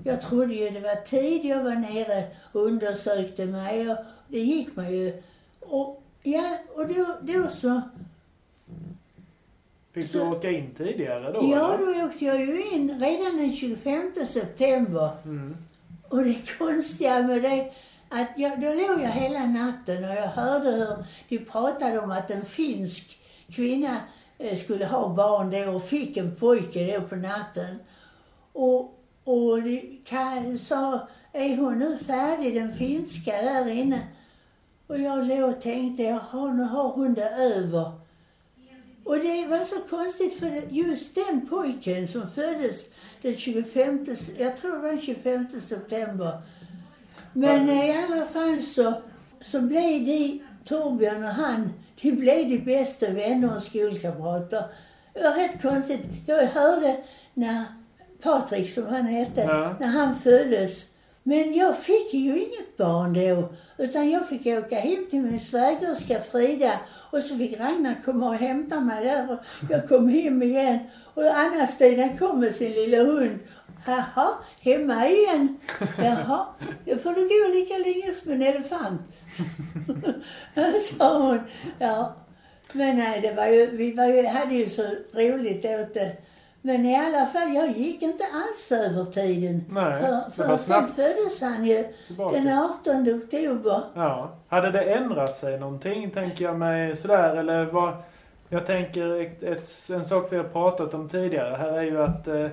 jag 0.03 0.21
trodde 0.21 0.53
ju 0.53 0.69
det 0.69 0.79
var 0.79 0.95
tid 0.95 1.45
jag 1.45 1.63
var 1.63 1.75
nere 1.75 2.23
och 2.51 2.61
undersökte 2.61 3.45
mig 3.45 3.91
och 3.91 3.97
det 4.27 4.39
gick 4.39 4.75
mig 4.75 4.95
ju. 4.95 5.21
Och 5.59 6.03
ja, 6.23 6.57
och 6.75 6.87
då, 6.87 7.05
då 7.21 7.47
så 7.49 7.81
Fick 9.93 10.07
Så- 10.09 10.17
du 10.17 10.23
åka 10.25 10.51
in 10.51 10.69
tidigare 10.77 11.31
då? 11.31 11.49
Ja, 11.51 11.73
eller? 11.73 11.99
då 11.99 12.05
åkte 12.07 12.25
jag 12.25 12.39
ju 12.39 12.69
in 12.71 12.99
redan 12.99 13.37
den 13.37 13.55
25 13.55 14.11
september. 14.25 15.09
Mm. 15.25 15.57
Och 16.09 16.23
det 16.23 16.37
konstiga 16.57 17.21
med 17.21 17.41
det, 17.41 17.71
att 18.09 18.27
jag, 18.35 18.61
då 18.61 18.73
låg 18.73 19.01
jag 19.01 19.11
hela 19.11 19.45
natten 19.45 20.03
och 20.03 20.15
jag 20.15 20.27
hörde 20.27 20.71
hur 20.71 21.05
de 21.29 21.45
pratade 21.45 21.99
om 21.99 22.11
att 22.11 22.31
en 22.31 22.45
finsk 22.45 23.19
kvinna 23.51 23.97
eh, 24.37 24.57
skulle 24.57 24.85
ha 24.85 25.09
barn 25.09 25.51
då 25.51 25.71
och 25.71 25.83
fick 25.83 26.17
en 26.17 26.35
pojke 26.35 26.97
då 26.97 27.07
på 27.07 27.15
natten. 27.15 27.79
Och, 28.53 28.79
och 29.23 29.61
de 29.63 30.57
sa, 30.57 31.07
är 31.33 31.57
hon 31.57 31.79
nu 31.79 31.97
färdig, 31.97 32.55
den 32.55 32.73
finska 32.73 33.31
där 33.41 33.67
inne? 33.67 34.07
Och 34.87 34.99
jag 34.99 35.27
låg 35.27 35.49
och 35.49 35.61
tänkte, 35.61 36.03
jaha, 36.03 36.53
nu 36.53 36.63
har 36.63 36.89
hon 36.89 37.13
det 37.13 37.29
över. 37.29 37.91
Och 39.03 39.19
det 39.19 39.47
var 39.47 39.63
så 39.63 39.79
konstigt 39.89 40.39
för 40.39 40.63
just 40.69 41.15
den 41.15 41.47
pojken 41.47 42.07
som 42.07 42.29
föddes 42.31 42.85
den 43.21 43.35
25, 43.35 44.05
jag 44.37 44.57
tror 44.57 44.71
det 44.71 44.77
var 44.77 44.89
den 44.89 44.99
25 44.99 45.61
september. 45.61 46.41
Men 47.37 47.69
i 47.69 47.97
alla 47.97 48.25
fall 48.25 48.59
så, 48.59 48.93
så 49.41 49.61
blev 49.61 50.05
de, 50.05 50.41
Torbjörn 50.65 51.23
och 51.23 51.29
han, 51.29 51.73
de 52.01 52.11
blev 52.11 52.49
de 52.49 52.57
bästa 52.57 53.09
vänner 53.09 53.55
och 53.55 53.61
skolkamrater. 53.61 54.63
Det 55.13 55.23
var 55.23 55.31
rätt 55.33 55.61
konstigt. 55.61 56.01
Jag 56.25 56.47
hörde 56.47 56.97
när 57.33 57.63
Patrik, 58.23 58.69
som 58.73 58.85
han 58.87 59.05
hette, 59.05 59.41
Ja. 59.41 59.75
när 59.79 59.87
han 59.87 60.15
föddes. 60.15 60.85
Men 61.23 61.53
jag 61.53 61.77
fick 61.77 62.13
ju 62.13 62.37
inget 62.37 62.77
barn 62.77 63.13
då. 63.13 63.49
Utan 63.77 64.09
jag 64.09 64.29
fick 64.29 64.45
åka 64.45 64.79
hem 64.79 65.05
till 65.09 65.21
min 65.21 65.39
svägerska 65.39 66.19
Frida 66.19 66.79
och 67.11 67.21
så 67.21 67.37
fick 67.37 67.59
Ragnar 67.59 68.01
komma 68.05 68.29
och 68.29 68.35
hämta 68.35 68.79
mig 68.79 69.05
där 69.05 69.31
och 69.31 69.39
jag 69.69 69.87
kom 69.89 70.09
hem 70.09 70.43
igen. 70.43 70.79
Och 71.13 71.23
Anna-Stina 71.23 72.17
kom 72.17 72.39
med 72.39 72.53
sin 72.53 72.71
lilla 72.71 72.97
hund. 73.03 73.39
Jaha, 73.85 74.33
hemma 74.59 75.07
igen? 75.07 75.57
Jaha, 75.97 76.45
då 76.85 76.97
får 76.97 77.13
du 77.13 77.21
gå 77.21 77.53
lika 77.53 77.77
länge 77.77 78.13
som 78.13 78.31
en 78.31 78.41
elefant. 78.41 79.01
sa 80.97 81.19
hon. 81.19 81.39
Ja. 81.79 82.13
Men 82.73 82.97
nej, 82.97 83.21
det 83.21 83.33
var 83.33 83.45
ju, 83.45 83.65
vi 83.65 83.93
var 83.93 84.05
ju, 84.05 84.27
hade 84.27 84.55
ju 84.55 84.69
så 84.69 84.83
roligt 85.13 85.65
åt 85.65 85.93
det. 85.93 86.17
Men 86.61 86.85
i 86.85 86.95
alla 86.95 87.25
fall, 87.25 87.53
jag 87.55 87.77
gick 87.77 88.01
inte 88.01 88.23
alls 88.33 88.71
över 88.71 89.03
tiden. 89.03 89.65
Nej, 89.69 90.01
för 90.01 90.11
det 90.11 90.31
för 90.35 90.47
var 90.47 90.57
sen 90.57 90.87
föddes 90.87 91.41
han 91.41 91.65
ju 91.65 91.85
tillbaka. 92.07 92.37
den 92.37 92.59
18 92.59 93.15
oktober. 93.15 93.81
Ja. 93.95 94.31
Hade 94.47 94.71
det 94.71 94.81
ändrat 94.81 95.37
sig 95.37 95.59
någonting, 95.59 96.11
tänker 96.11 96.45
jag 96.45 96.59
mig 96.59 96.95
sådär, 96.95 97.35
eller 97.35 97.65
vad... 97.65 97.93
Jag 98.49 98.65
tänker 98.65 99.21
ett, 99.21 99.43
ett, 99.43 99.69
en 99.93 100.05
sak 100.05 100.27
vi 100.31 100.37
har 100.37 100.43
pratat 100.43 100.93
om 100.93 101.09
tidigare 101.09 101.55
här 101.55 101.71
är 101.71 101.83
ju 101.83 102.03
att 102.03 102.27
eh, 102.27 102.47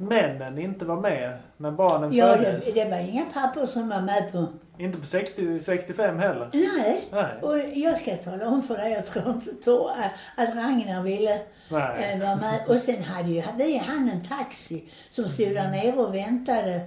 männen 0.00 0.58
inte 0.58 0.84
var 0.84 1.00
med 1.00 1.38
när 1.56 1.70
barnen 1.70 2.12
Ja, 2.12 2.36
föddes. 2.36 2.72
det, 2.74 2.84
det 2.84 2.90
var 2.90 2.98
inga 2.98 3.24
pappor 3.24 3.66
som 3.66 3.88
var 3.88 4.00
med 4.00 4.32
på. 4.32 4.46
Inte 4.78 4.98
på 4.98 5.06
60, 5.06 5.60
65 5.60 6.18
heller. 6.18 6.50
Nej. 6.52 7.04
Nej. 7.12 7.32
Och 7.42 7.58
jag 7.74 7.98
ska 7.98 8.16
tala 8.16 8.48
om 8.48 8.62
för 8.62 8.76
dig, 8.76 8.92
jag 8.92 9.06
tror 9.06 9.30
inte 9.30 9.54
Tor, 9.54 9.90
att 10.36 10.48
Ragnar 10.56 11.02
ville 11.02 11.38
Nej. 11.70 12.12
eh, 12.12 12.20
vara 12.20 12.36
med. 12.36 12.60
Och 12.68 12.76
sen 12.76 13.02
hade 13.02 13.28
ju 13.30 13.42
vi 13.56 13.76
han 13.76 14.08
en 14.10 14.22
taxi 14.24 14.84
som 15.10 15.28
stod 15.28 15.54
där 15.54 15.70
nere 15.70 15.92
och 15.96 16.14
väntade. 16.14 16.80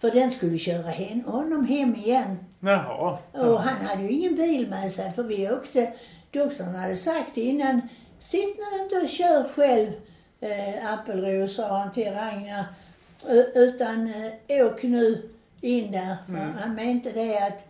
För 0.00 0.10
den 0.10 0.30
skulle 0.30 0.58
köra 0.58 0.88
hem, 0.88 1.24
honom 1.26 1.64
hem 1.66 1.94
igen. 1.94 2.36
Jaha. 2.60 3.10
Och 3.32 3.38
Ja. 3.40 3.56
han 3.58 3.86
hade 3.88 4.02
ju 4.02 4.08
ingen 4.08 4.34
bil 4.34 4.68
med 4.70 4.92
sig 4.92 5.12
för 5.12 5.22
vi 5.22 5.50
åkte, 5.50 5.92
doktorn 6.30 6.74
hade 6.74 6.96
sagt 6.96 7.36
innan, 7.36 7.80
sitt 8.18 8.56
nu 8.58 8.82
inte 8.82 8.96
och 8.96 9.08
kör 9.08 9.48
själv 9.48 9.90
eh, 10.44 10.92
Appelros, 10.92 11.56
sa 11.56 11.78
han 11.78 11.92
till 11.92 12.12
Ragnar. 12.12 12.64
Utan 13.54 14.12
eh, 14.48 14.66
åk 14.66 14.82
nu 14.82 15.22
in 15.60 15.92
där. 15.92 16.16
För 16.26 16.32
Mm. 16.34 16.52
han 16.58 16.74
mente 16.74 17.10
det 17.12 17.38
att 17.38 17.66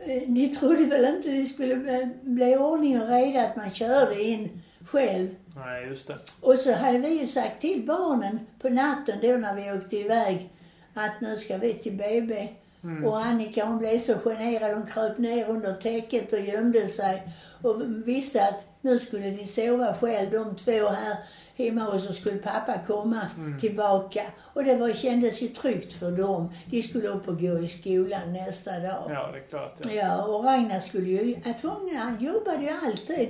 eh, 0.00 0.22
de 0.26 0.48
trodde 0.48 0.84
väl 0.84 1.04
inte 1.04 1.28
det 1.28 1.44
skulle 1.44 1.76
bli, 1.76 2.08
bli 2.22 2.56
ordning 2.56 3.02
och 3.02 3.08
reda 3.08 3.44
att 3.46 3.56
man 3.56 3.70
körde 3.70 4.22
in 4.22 4.62
själv. 4.86 5.28
Nej, 5.56 5.86
just 5.86 6.08
det. 6.08 6.16
Och 6.40 6.58
så 6.58 6.72
hade 6.72 6.98
vi 6.98 7.20
ju 7.20 7.26
sagt 7.26 7.60
till 7.60 7.82
barnen 7.86 8.40
på 8.60 8.68
natten 8.68 9.18
då 9.22 9.28
när 9.28 9.54
vi 9.54 9.72
åkte 9.72 9.96
iväg 9.96 10.48
att 10.94 11.20
nu 11.20 11.36
ska 11.36 11.56
vi 11.56 11.74
till 11.74 11.92
BB. 11.96 12.48
Mm. 12.82 13.04
Och 13.04 13.18
Annika 13.24 13.64
hon 13.64 13.78
blev 13.78 13.98
så 13.98 14.14
generad, 14.14 14.74
hon 14.74 14.86
kröp 14.86 15.18
ner 15.18 15.48
under 15.48 15.74
täcket 15.74 16.32
och 16.32 16.40
gömde 16.40 16.86
sig. 16.86 17.22
Och 17.62 17.82
visste 18.08 18.44
att 18.48 18.66
nu 18.80 18.98
skulle 18.98 19.30
de 19.30 19.44
sova 19.44 19.94
själv 19.94 20.30
de 20.30 20.56
två 20.56 20.88
här 20.88 21.16
hemma 21.58 21.88
och 21.88 22.00
så 22.00 22.12
skulle 22.12 22.38
pappa 22.38 22.74
komma 22.86 23.20
Mm. 23.38 23.58
tillbaka. 23.58 24.22
Och 24.54 24.64
det 24.64 24.76
var, 24.76 24.92
kändes 24.92 25.42
ju 25.42 25.48
tryggt 25.48 25.92
för 25.92 26.10
dem. 26.10 26.52
De 26.66 26.82
skulle 26.82 27.08
upp 27.08 27.28
och 27.28 27.40
gå 27.40 27.58
i 27.58 27.68
skolan 27.68 28.32
nästa 28.32 28.70
dag. 28.70 29.02
Ja, 29.10 29.30
det 29.32 29.38
är 29.38 29.42
klart. 29.50 29.74
Ja. 29.84 29.90
Ja, 29.92 30.24
och 30.24 30.44
Ragnar 30.44 30.80
skulle 30.80 31.08
ju, 31.10 31.36
att 31.50 31.60
tvungen, 31.60 31.96
han 31.96 32.16
jobbade 32.24 32.62
ju 32.62 32.70
alltid. 32.86 33.28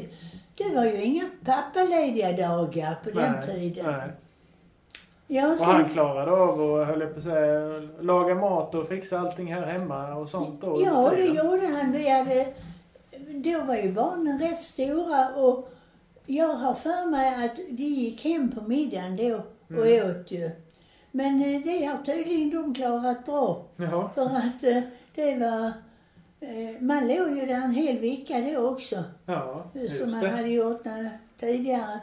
Det 0.55 0.75
var 0.75 0.85
ju 0.85 1.03
inga 1.05 1.25
pappalediga 1.45 2.33
dagar 2.33 2.95
på 3.05 3.11
den 3.11 3.43
tiden. 3.43 3.87
Nej. 3.93 4.09
Ja, 5.31 5.53
Och 5.53 5.59
så, 5.59 5.65
han 5.65 5.89
klarade 5.89 6.31
av 6.33 6.51
att, 6.81 6.87
höll 6.87 7.07
på 7.07 7.19
att 7.19 7.23
säga, 7.25 7.83
laga 8.01 8.35
mat 8.35 8.75
och 8.75 8.89
fixa 8.89 9.19
allting 9.19 9.55
här 9.55 9.67
hemma 9.67 10.15
och 10.15 10.29
sånt 10.29 10.61
då? 10.61 10.83
ja, 10.85 11.11
det 11.17 11.25
gjorde 11.25 11.67
han. 11.67 11.93
Vi 11.93 12.09
hade, 12.09 12.47
då 13.29 13.61
var 13.65 13.75
ju 13.77 13.93
barnen 13.93 14.39
rätt 14.39 14.59
stora 14.59 15.29
och 15.29 15.73
jag 16.31 16.55
har 16.55 16.75
för 16.75 17.11
mig 17.11 17.45
att 17.45 17.57
de 17.57 17.85
gick 17.85 18.25
hem 18.25 18.51
på 18.51 18.61
middagen 18.61 19.17
då 19.17 19.35
och 19.79 19.87
Mm. 19.87 20.11
åt 20.21 20.31
ju. 20.31 20.51
Men 21.11 21.43
eh, 21.43 21.61
det 21.65 21.85
har 21.85 22.03
tydligen 22.05 22.51
de 22.51 22.75
klarat 22.75 23.27
bra. 23.27 23.65
Jaha. 23.77 24.11
För 24.15 24.27
att 24.27 24.65
eh, 24.65 24.83
det 25.15 25.37
var, 25.37 25.67
eh, 26.41 26.81
man 26.81 27.09
låg 27.09 27.37
ju 27.39 27.47
där 27.47 27.55
en 27.55 27.73
hel 27.75 27.99
vecka 27.99 28.41
då 28.41 28.69
också. 28.69 29.05
Ja, 29.27 29.71
Som 29.99 30.11
man 30.11 30.21
det. 30.21 30.31
hade 30.31 30.49
gjort 30.49 30.83
tidigare. 31.41 32.01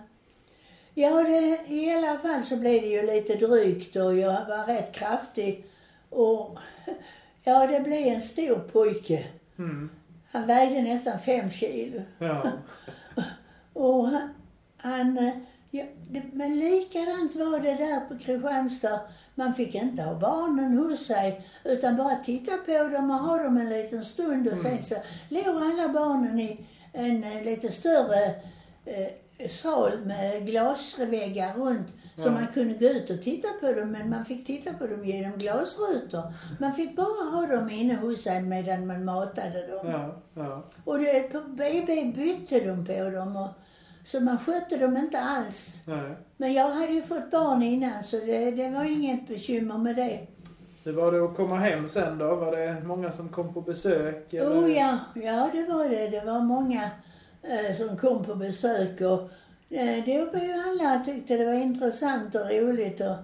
Ja, 0.94 1.24
det, 1.24 1.60
i 1.68 1.92
alla 1.94 2.18
fall 2.18 2.44
så 2.44 2.56
blev 2.58 2.82
det 2.82 2.88
ju 2.88 3.02
lite 3.02 3.36
drygt 3.36 3.96
och 3.96 4.16
jag 4.16 4.46
var 4.46 4.66
rätt 4.66 4.92
kraftig. 4.94 5.66
Och 6.10 6.58
ja, 7.44 7.68
det 7.68 7.80
blev 7.80 8.08
en 8.08 8.22
stor 8.22 8.56
pojke. 8.72 9.26
Mm. 9.58 9.90
Han 10.32 10.48
vägde 10.48 10.82
nästan 10.82 11.20
fem 11.20 11.50
kilo. 11.52 12.02
Ja. 12.20 12.52
Och 13.76 14.10
han, 14.78 15.18
eh, 15.18 15.34
ja, 15.72 15.84
det, 16.10 16.22
men 16.34 16.60
likadant 16.60 17.36
var 17.36 17.60
det 17.60 17.76
där 17.76 18.00
på 18.00 18.18
Kristianstad. 18.18 19.00
Man 19.36 19.54
fick 19.54 19.76
inte 19.76 20.02
ha 20.02 20.14
barnen 20.20 20.78
hos 20.78 21.06
sig 21.06 21.42
utan 21.64 21.98
bara 21.98 22.16
titta 22.16 22.52
på 22.58 22.88
dem 22.88 23.12
och 23.12 23.18
ha 23.20 23.44
dem 23.44 23.58
en 23.58 23.70
liten 23.70 24.06
stund 24.06 24.48
och 24.48 24.58
sen 24.58 24.80
så 24.80 24.96
låg 25.30 25.46
alla 25.48 25.90
barnen 25.94 26.40
i 26.40 26.66
en 26.94 27.24
eh, 27.24 27.44
lite 27.44 27.70
större 27.70 28.26
eh, 28.86 29.48
sal 29.50 29.92
med 30.06 30.46
glasväggar 30.48 31.54
runt 31.54 31.88
så 32.18 32.28
Ja. 32.28 32.32
man 32.32 32.48
kunde 32.48 32.74
gå 32.74 32.86
ut 32.86 33.10
och 33.10 33.22
titta 33.22 33.48
på 33.62 33.72
dem 33.74 33.92
men 33.92 34.10
man 34.10 34.26
fick 34.26 34.46
titta 34.46 34.74
på 34.74 34.88
dem 34.88 35.06
genom 35.06 35.38
glasrutor. 35.40 36.34
Man 36.60 36.74
fick 36.74 36.96
bara 36.96 37.30
ha 37.32 37.46
dem 37.48 37.70
inne 37.70 37.96
hos 37.96 38.24
sig 38.24 38.42
medan 38.42 38.88
man 38.88 39.06
matade 39.06 39.68
dem. 39.68 39.92
Ja, 39.92 40.16
ja. 40.34 40.64
Och 40.86 41.00
det, 41.00 41.32
på 41.32 41.40
BB 41.42 42.12
bytte 42.16 42.60
de 42.60 42.86
på 42.86 43.10
dem 43.10 43.36
och, 43.36 43.50
så 44.06 44.20
man 44.20 44.38
skötte 44.40 44.78
dem 44.78 44.98
inte 44.98 45.20
alls. 45.20 45.82
Nej. 45.86 46.12
Men 46.38 46.54
jag 46.54 46.70
hade 46.70 46.94
ju 46.94 47.02
fått 47.02 47.32
barn 47.32 47.64
innan 47.64 48.04
så 48.04 48.18
det, 48.18 48.52
det 48.52 48.70
var 48.70 48.84
inget 48.84 49.28
bekymmer 49.28 49.78
med 49.78 49.96
det. 49.96 50.20
Det 50.84 50.92
var 50.92 51.12
det 51.12 51.26
att 51.26 51.36
komma 51.36 51.56
hem 51.56 51.90
sen 51.90 52.18
då? 52.18 52.36
Var 52.36 52.56
det 52.56 52.84
många 52.86 53.12
som 53.12 53.30
kom 53.30 53.54
på 53.54 53.62
besök? 53.62 54.34
eller? 54.34 54.60
Oh 54.66 54.72
ja, 54.72 54.98
ja 55.16 55.50
det 55.54 55.64
var 55.74 55.90
det. 55.90 56.08
Det 56.08 56.26
var 56.26 56.40
många 56.42 56.90
eh, 57.42 57.76
som 57.76 57.98
kom 57.98 58.24
på 58.24 58.36
besök 58.36 59.02
och 59.02 59.22
eh, 59.76 60.04
det 60.06 60.30
var 60.34 60.40
ju 60.42 60.54
alla 60.54 61.04
tyckte 61.06 61.38
det 61.38 61.46
var 61.46 61.54
intressant 61.54 62.36
och 62.36 62.42
roligt 62.52 63.02
och 63.02 63.16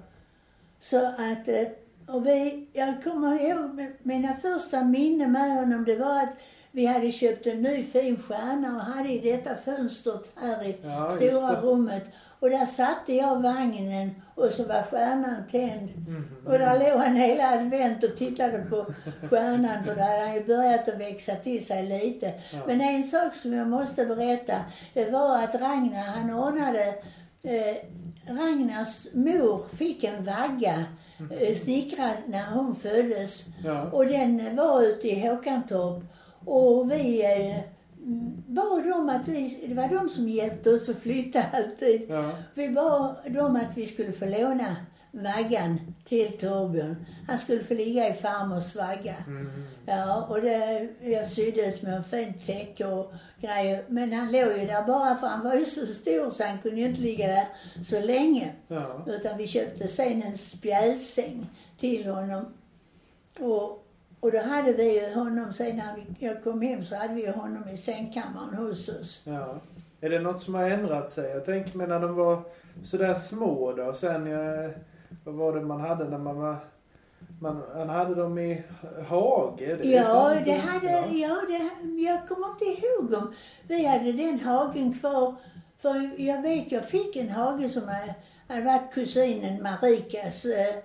så 0.79 1.05
att 1.05 1.47
eh, 1.47 1.67
och 2.07 2.27
vi, 2.27 2.67
jag 2.73 3.03
kommer 3.03 3.41
ihåg 3.49 3.79
mi- 3.79 3.93
mina 4.03 4.33
första 4.35 4.83
minnen 4.83 5.31
med 5.31 5.55
honom 5.55 5.85
det 5.85 5.95
var 5.95 6.23
att 6.23 6.33
vi 6.71 6.85
hade 6.85 7.11
köpt 7.11 7.47
en 7.47 7.61
ny 7.61 7.83
fin 7.83 8.17
stjärna 8.23 8.75
och 8.75 8.81
hade 8.81 9.09
i 9.09 9.31
detta 9.31 9.55
fönstret 9.55 10.31
här 10.41 10.63
i 10.63 10.77
Ja, 10.83 11.09
stora 11.09 11.61
rummet. 11.61 12.03
Och 12.39 12.49
där 12.49 12.65
satte 12.65 13.13
jag 13.13 13.41
vagnen 13.41 14.11
och 14.35 14.49
så 14.49 14.63
var 14.63 14.83
stjärnan 14.83 15.43
tänd. 15.51 15.89
Mhm. 16.07 16.27
Och 16.45 16.51
där 16.59 16.79
låg 16.79 16.99
han 16.99 17.15
hela 17.15 17.49
advent 17.49 18.03
och 18.03 18.15
tittade 18.15 18.59
på 18.69 18.85
stjärnan 19.29 19.83
för 19.83 19.95
då 19.95 20.01
hade 20.01 20.19
han 20.25 20.33
ju 20.33 20.43
börjat 20.45 20.87
att 20.87 20.99
växa 20.99 21.35
till 21.35 21.65
sig 21.65 21.83
lite. 21.83 22.33
Ja. 22.53 22.59
Men 22.67 22.81
en 22.81 23.03
sak 23.03 23.35
som 23.35 23.53
jag 23.53 23.67
måste 23.67 24.05
berätta, 24.05 24.55
det 24.93 25.09
var 25.09 25.43
att 25.43 25.55
Ragnar, 25.55 26.03
han 26.03 26.33
ordnade, 26.33 26.85
eh, 27.43 27.75
Ragnars 28.27 29.13
mor 29.13 29.61
fick 29.77 30.03
en 30.03 30.23
vagga 30.23 30.83
eh, 31.39 31.55
snickrad 31.55 32.15
när 32.27 32.45
hon 32.45 32.75
föddes. 32.75 33.45
Ja. 33.65 33.81
Och 33.91 34.05
den 34.05 34.55
var 34.55 34.83
ute 34.83 35.07
i 35.07 35.27
Håkantorp. 35.27 36.03
Och 36.45 36.91
vi, 36.91 37.23
mm, 38.03 38.43
bad 38.47 38.83
dem 38.83 39.09
att 39.09 39.27
vi, 39.27 39.65
det 39.67 39.73
var 39.73 39.87
de 39.87 40.09
som 40.09 40.29
hjälpte 40.29 40.69
oss 40.69 40.89
att 40.89 40.99
flytta 40.99 41.43
alltid. 41.53 42.05
Ja. 42.09 42.31
Vi 42.53 42.69
bad 42.69 43.15
dem 43.25 43.55
att 43.55 43.77
vi 43.77 43.85
skulle 43.85 44.11
få 44.11 44.25
låna 44.25 44.75
vaggan 45.11 45.79
till 46.05 46.37
Torbjörn. 46.37 47.05
Han 47.27 47.37
skulle 47.37 47.63
få 47.63 47.73
ligga 47.73 48.09
i 48.09 48.13
farmors 48.13 48.75
vagga. 48.75 49.15
Mm. 49.27 49.67
Ja, 49.85 50.25
och 50.29 50.41
det, 50.41 50.87
jag 51.01 51.27
syddes 51.27 51.81
med 51.81 51.93
en 51.93 52.03
fint 52.03 52.45
täcke 52.45 52.85
och 52.85 53.13
grejer. 53.41 53.83
Men 53.87 54.13
han 54.13 54.31
låg 54.31 54.57
ju 54.57 54.65
där 54.65 54.83
bara 54.87 55.15
för 55.15 55.27
han 55.27 55.43
var 55.43 55.55
ju 55.55 55.65
så 55.65 55.85
stor 55.85 56.29
så 56.29 56.43
han 56.43 56.57
kunde 56.57 56.81
ju 56.81 56.87
inte 56.87 57.01
ligga 57.01 57.27
där 57.27 57.47
så 57.83 57.99
länge. 57.99 58.51
Ja. 58.67 59.05
Utan 59.07 59.37
vi 59.37 59.47
köpte 59.47 59.87
sen 59.87 60.23
en 60.23 60.37
spjälsäng 60.37 61.49
till 61.77 62.07
honom. 62.07 62.53
Och, 63.39 63.80
och 64.21 64.31
då 64.31 64.39
hade 64.39 64.73
vi 64.73 64.99
ju 64.99 65.13
honom, 65.13 65.53
sen 65.53 65.77
när 65.77 65.95
vi, 65.95 66.25
jag 66.25 66.43
kom 66.43 66.61
hem 66.61 66.83
så 66.83 66.95
hade 66.95 67.13
vi 67.13 67.21
ju 67.25 67.31
honom 67.31 67.69
i 67.69 67.77
sängkammaren 67.77 68.53
hos 68.53 68.89
oss. 68.89 69.21
ja. 69.25 69.55
Är 70.03 70.09
det 70.09 70.19
något 70.19 70.41
som 70.41 70.55
har 70.55 70.63
ändrat 70.63 71.11
sig? 71.11 71.31
Jag 71.31 71.45
tänker 71.45 71.77
mig 71.77 71.87
när 71.87 71.99
de 71.99 72.15
var 72.15 72.41
sådär 72.83 73.13
små 73.13 73.71
då. 73.73 73.93
Sen, 73.93 74.27
eh, 74.27 74.69
vad 75.23 75.35
var 75.35 75.55
det 75.55 75.61
man 75.61 75.81
hade 75.81 76.09
när 76.09 76.17
man 76.17 76.39
var... 76.39 76.55
Man, 77.41 77.61
man 77.75 77.89
hade 77.89 78.15
dem 78.15 78.37
i 78.39 78.63
hage? 79.09 79.75
Det 79.81 79.89
Ja, 79.89 80.33
det 80.45 80.51
jag 80.51 80.57
hade, 80.57 81.17
ja, 81.17 81.41
det, 81.47 81.89
jag 82.01 82.27
kommer 82.27 82.47
inte 82.47 82.65
ihåg 82.65 83.13
om 83.13 83.33
vi 83.67 83.85
hade 83.85 84.11
den 84.11 84.39
hagen 84.39 84.93
kvar. 84.93 85.35
För 85.77 86.21
jag 86.21 86.41
vet, 86.41 86.71
jag 86.71 86.85
fick 86.89 87.15
en 87.15 87.29
hage 87.29 87.69
som 87.69 87.83
hade, 87.87 88.15
hade 88.47 88.61
varit 88.61 88.93
kusinen 88.93 89.63
Marikas 89.63 90.45
eh, 90.45 90.75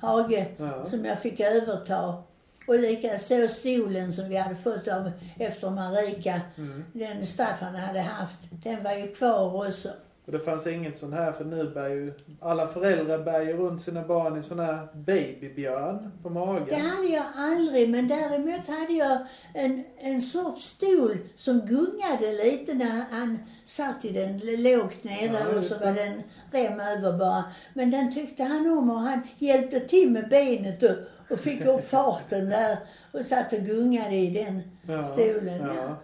hage 0.00 0.46
Ja. 0.56 0.86
som 0.86 1.04
jag 1.04 1.18
fick 1.20 1.40
överta. 1.40 2.22
Och 2.68 2.78
likaså 2.78 3.48
stolen 3.48 4.12
som 4.12 4.28
vi 4.28 4.36
hade 4.36 4.54
fått 4.56 4.88
av 4.88 5.10
efter 5.38 5.70
Marika, 5.70 6.40
Mm. 6.58 6.84
den 6.92 7.26
Staffan 7.26 7.74
hade 7.74 8.00
haft, 8.00 8.38
den 8.50 8.82
var 8.84 8.92
ju 8.92 9.06
kvar 9.14 9.66
också. 9.66 9.88
Och 10.26 10.32
det 10.32 10.38
fanns 10.40 10.66
inget 10.66 10.96
sån 10.96 11.12
här, 11.12 11.32
för 11.32 11.44
nu 11.44 11.70
bär 11.70 11.88
ju 11.88 12.12
alla 12.40 12.68
föräldrar 12.68 13.18
bär 13.18 13.42
ju 13.42 13.52
runt 13.56 13.82
sina 13.82 14.02
barn 14.02 14.38
i 14.38 14.42
sån 14.42 14.58
här 14.58 14.86
babybjörn 14.94 16.10
på 16.22 16.28
Det 16.28 16.34
magen. 16.34 16.80
hade 16.80 17.08
jag 17.08 17.24
aldrig, 17.36 17.88
men 17.90 18.08
däremot 18.08 18.66
hade 18.68 18.92
jag 18.92 19.18
en, 19.54 19.84
en 19.98 20.22
sorts 20.22 20.62
stol 20.62 21.16
som 21.36 21.60
gungade 21.60 22.32
lite 22.44 22.74
när 22.74 23.04
han 23.10 23.38
satt 23.64 24.04
i 24.04 24.12
den 24.12 24.38
lågt 24.62 25.04
nere 25.04 25.38
Ja, 25.52 25.58
och 25.58 25.64
så 25.64 25.78
det. 25.78 25.84
var 25.84 25.92
den 25.92 26.22
rem 26.52 26.80
över 26.80 27.18
bara. 27.18 27.44
Men 27.74 27.90
den 27.90 28.12
tyckte 28.12 28.42
han 28.44 28.66
om 28.78 28.90
och 28.90 29.00
han 29.00 29.20
hjälpte 29.38 29.80
till 29.80 30.10
med 30.10 30.28
benet 30.28 30.82
och, 30.82 30.90
och 31.30 31.40
fick 31.40 31.64
upp 31.64 31.88
farten 31.88 32.48
där 32.48 32.78
och 33.12 33.20
satt 33.24 33.52
och 33.52 33.58
gungade 33.58 34.16
i 34.16 34.30
den 34.30 34.62
Ja, 34.88 35.04
stolen. 35.04 35.60
ja. 35.60 35.74
Ja. 35.74 35.96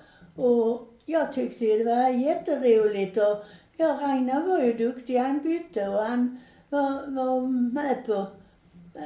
Och 0.43 0.89
jag 1.07 1.33
tyckte 1.33 1.65
det 1.65 1.85
var 1.85 2.09
jätteroligt 2.09 3.17
och 3.17 3.45
ja, 3.77 3.99
Ragnar 4.03 4.47
var 4.47 4.61
ju 4.63 4.73
duktig. 4.73 5.17
Han 5.19 5.43
bytte 5.43 5.89
och 5.89 6.03
han 6.03 6.41
var, 6.69 7.07
var 7.07 7.41
med 7.73 8.07
på 8.07 8.27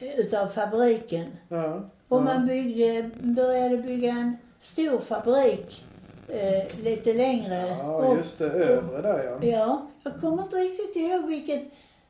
eh, 0.00 0.20
utav 0.20 0.46
fabriken. 0.46 1.26
Ja. 1.48 1.74
Och 2.08 2.18
ja. 2.18 2.20
man 2.20 2.46
byggde, 2.46 3.10
började 3.20 3.76
bygga 3.78 4.10
en 4.10 4.36
stor 4.60 4.98
fabrik 4.98 5.84
eh, 6.28 6.82
lite 6.84 7.12
längre 7.12 7.76
Ja, 7.82 8.04
upp. 8.12 8.16
just 8.18 8.38
det. 8.38 8.44
Övre 8.50 9.02
där 9.02 9.24
ja. 9.24 9.46
Ja, 9.48 9.86
jag 10.04 10.20
kommer 10.20 10.42
inte 10.42 10.56
riktigt 10.56 10.96
ihåg 10.96 11.26
vilket, 11.26 11.62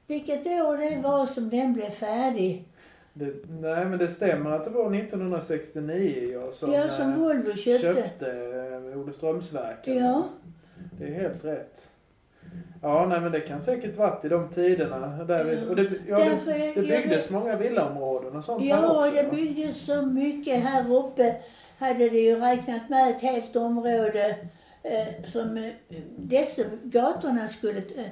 vilket 0.07 0.47
år 0.47 0.77
det 0.91 1.01
var 1.03 1.27
som 1.27 1.51
den 1.51 1.73
blev 1.73 1.91
färdig. 1.91 2.65
Det, 3.13 3.33
nej, 3.61 3.85
men 3.85 3.99
det 3.99 4.09
stämmer 4.09 4.51
att 4.51 4.65
det 4.65 4.71
var 4.71 4.95
1969 4.95 6.31
ja, 6.33 6.53
som, 6.53 6.73
ja, 6.73 6.89
som 6.89 7.13
eh, 7.13 7.19
Volvo 7.19 7.53
köpte. 7.53 7.79
köpte 7.95 8.31
eh, 8.93 8.99
Olofströmsverken. 9.01 9.97
Ja, 9.99 10.23
Det 10.99 11.05
är 11.07 11.13
helt 11.15 11.45
rätt. 11.45 11.89
Ja, 12.83 13.07
nej 13.07 13.21
men 13.21 13.33
det 13.33 13.41
kan 13.41 13.61
säkert 13.61 13.97
varit 13.97 14.25
i 14.25 14.29
de 14.29 14.49
tiderna. 14.49 15.25
Där 15.25 15.45
vi, 15.45 15.71
och 15.71 15.77
det, 15.77 15.91
ja, 16.09 16.19
Därför 16.19 16.53
det, 16.53 16.67
jag- 16.67 16.75
det 16.75 16.81
byggdes 16.83 17.31
många 17.31 17.57
villaområden 17.57 18.37
och 18.37 18.45
sånt 18.45 18.63
här 18.63 18.69
ja 18.69 18.99
också. 18.99 19.11
det 19.11 19.23
va? 19.23 19.31
byggdes 19.33 19.87
så 19.87 20.03
mycket 20.03 20.63
här 20.63 20.93
uppe. 20.95 21.37
Hade 21.81 22.09
det 22.09 22.21
ju 22.21 22.37
räknat 22.37 22.89
med 22.89 23.11
ett 23.11 23.21
helt 23.21 23.57
område 23.57 24.37
eh, 24.83 25.25
som 25.25 25.57
eh, 25.57 25.73
dessa 26.17 26.63
gatorna 26.85 27.49
skulle 27.49 27.79
eh, 27.79 28.07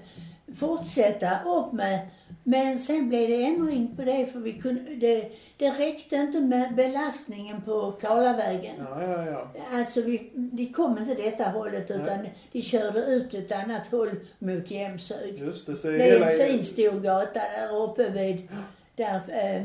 fortsätta 0.54 1.42
upp 1.44 1.72
med. 1.72 2.08
Men 2.44 2.78
sen 2.78 3.08
blev 3.08 3.28
det 3.28 3.44
ändring 3.44 3.96
på 3.96 4.02
det 4.02 4.26
för 4.26 4.38
vi 4.38 4.52
kunde, 4.52 4.94
det, 4.94 5.32
det 5.56 5.70
räckte 5.70 6.16
inte 6.16 6.40
med 6.40 6.74
belastningen 6.74 7.62
på 7.62 7.92
Karlavägen. 7.92 8.74
Ja, 8.78 9.02
ja, 9.02 9.26
ja. 9.26 9.50
Alltså 9.72 10.02
vi, 10.02 10.30
de 10.34 10.66
kom 10.66 10.98
inte 10.98 11.14
detta 11.14 11.44
hållet 11.44 11.90
utan 11.90 12.26
de 12.52 12.62
körde 12.62 12.98
ut 12.98 13.34
ett 13.34 13.52
annat 13.52 13.86
håll 13.86 14.10
mot 14.38 14.70
Jämshög. 14.70 15.38
Just 15.38 15.66
det. 15.66 15.76
Så 15.76 15.90
Det 15.90 16.10
är 16.10 16.20
en 16.20 16.48
fin 16.48 16.64
stor 16.64 17.00
gata 17.00 17.40
där 17.40 17.82
uppe 17.82 18.10
vid, 18.10 18.48
där, 18.96 19.20
eh, 19.28 19.62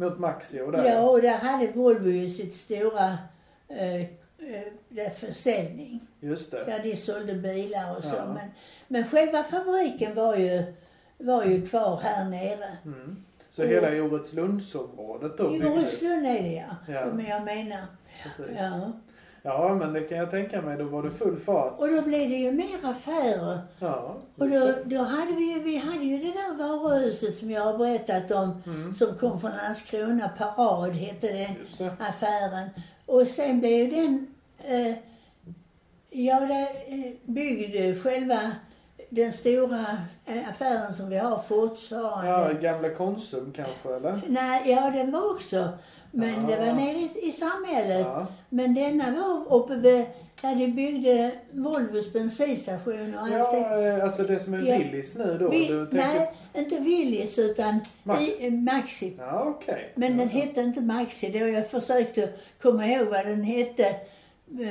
mot 0.00 0.18
Maxio 0.18 0.70
där. 0.70 0.84
ja 0.84 1.00
och 1.00 1.22
där 1.22 1.38
hade 1.38 1.66
Volvo 1.66 2.10
ju 2.10 2.30
sitt 2.30 2.54
stora 2.54 3.18
eh, 3.68 4.00
eh, 4.00 5.12
försäljning. 5.14 6.00
Just 6.20 6.50
det. 6.50 6.64
Där 6.64 6.82
de 6.82 6.96
sålde 6.96 7.34
bilar 7.34 7.96
och 7.96 8.04
så. 8.04 8.16
Ja. 8.16 8.26
Men, 8.34 8.50
men 8.88 9.04
själva 9.04 9.44
fabriken 9.44 10.14
var 10.14 10.36
ju, 10.36 10.62
var 11.18 11.44
ju 11.44 11.66
kvar 11.66 12.00
här 12.02 12.24
nere. 12.24 12.76
Mm. 12.84 13.24
Så 13.50 13.64
hela 13.64 13.94
Joretslundsområdet 13.94 15.38
då 15.38 15.54
I 15.54 15.58
är 15.58 16.42
det 16.42 16.52
ja. 16.52 16.94
Ja. 16.94 17.06
Men 17.06 17.26
jag 17.26 17.44
menar. 17.44 17.86
Precis. 18.22 18.56
Ja. 18.58 18.92
Ja, 19.42 19.74
men 19.74 19.92
det 19.92 20.00
kan 20.00 20.18
jag 20.18 20.30
tänka 20.30 20.62
mig. 20.62 20.76
Då 20.78 20.84
var 20.84 21.02
det 21.02 21.10
full 21.10 21.38
fart. 21.40 21.78
Och 21.78 21.86
då 21.88 22.02
blev 22.02 22.28
det 22.30 22.36
ju 22.36 22.52
mer 22.52 22.76
affärer. 22.82 23.58
Ja, 23.78 24.16
Och 24.38 24.50
då, 24.50 24.72
då 24.84 25.02
hade 25.02 25.32
vi 25.32 25.52
ju, 25.52 25.62
vi 25.62 25.76
hade 25.76 26.04
ju 26.04 26.18
det 26.18 26.32
där 26.32 26.54
varuhuset 26.58 27.34
som 27.34 27.50
jag 27.50 27.62
har 27.62 27.78
berättat 27.78 28.30
om. 28.30 28.62
Mm. 28.66 28.92
Som 28.94 29.14
kom 29.18 29.40
från 29.40 29.50
Landskrona, 29.64 30.28
Parad 30.38 30.92
hette 30.92 31.26
den 31.26 31.54
det. 31.78 31.92
affären. 31.98 32.68
Och 33.06 33.26
sen 33.28 33.60
blev 33.60 33.72
ju 33.72 33.90
den, 33.90 34.26
eh, 34.58 34.94
ja 36.10 36.40
det 36.40 36.68
eh, 36.86 37.12
byggde 37.24 37.94
själva 38.00 38.50
den 39.08 39.32
stora 39.32 39.86
eh, 40.26 40.48
affären 40.50 40.92
som 40.92 41.08
vi 41.10 41.16
har 41.18 41.38
fortfarande. 41.38 42.30
Ja, 42.30 42.52
gamla 42.52 42.90
Konsum 42.94 43.52
kanske 43.56 43.94
eller? 43.96 44.20
Nej, 44.28 44.70
ja 44.70 44.90
den 44.90 45.10
var 45.12 45.30
också. 45.34 45.68
Men 46.10 46.46
det 46.46 46.56
var 46.56 46.72
nere 46.72 46.98
i, 46.98 47.10
i 47.22 47.32
samhället. 47.32 48.06
Ja. 48.06 48.26
Men 48.48 48.74
denna 48.74 49.10
var 49.10 49.56
uppe 49.58 49.74
vid, 49.74 50.06
där 50.42 50.54
de 50.54 50.66
byggde 50.66 51.30
Volvos 51.50 52.12
bensinstation 52.12 53.14
och 53.14 53.20
allt 53.20 53.50
det. 53.50 53.58
Ja, 53.58 53.96
eh, 53.96 54.04
alltså 54.04 54.22
det 54.22 54.38
som 54.38 54.54
är 54.54 54.62
Ja. 54.62 54.78
Willys 54.78 55.16
nu 55.16 55.38
då? 55.40 55.50
Vi, 55.50 55.66
tänker... 55.66 55.96
nej, 55.96 56.32
inte 56.54 56.80
Willys 56.80 57.38
utan 57.38 57.80
Max. 58.02 58.40
I, 58.40 58.46
eh, 58.46 58.52
Maxi. 58.52 59.16
Ja, 59.18 59.42
okej. 59.46 59.92
Men 59.94 60.16
den 60.16 60.30
ja. 60.32 60.40
hette 60.40 60.60
inte 60.60 60.80
Maxi. 60.80 61.30
Då 61.30 61.46
jag 61.46 61.70
försökte 61.70 62.28
komma 62.62 62.86
ihåg 62.86 63.06
vad 63.06 63.26
den 63.26 63.42
hette. 63.42 63.96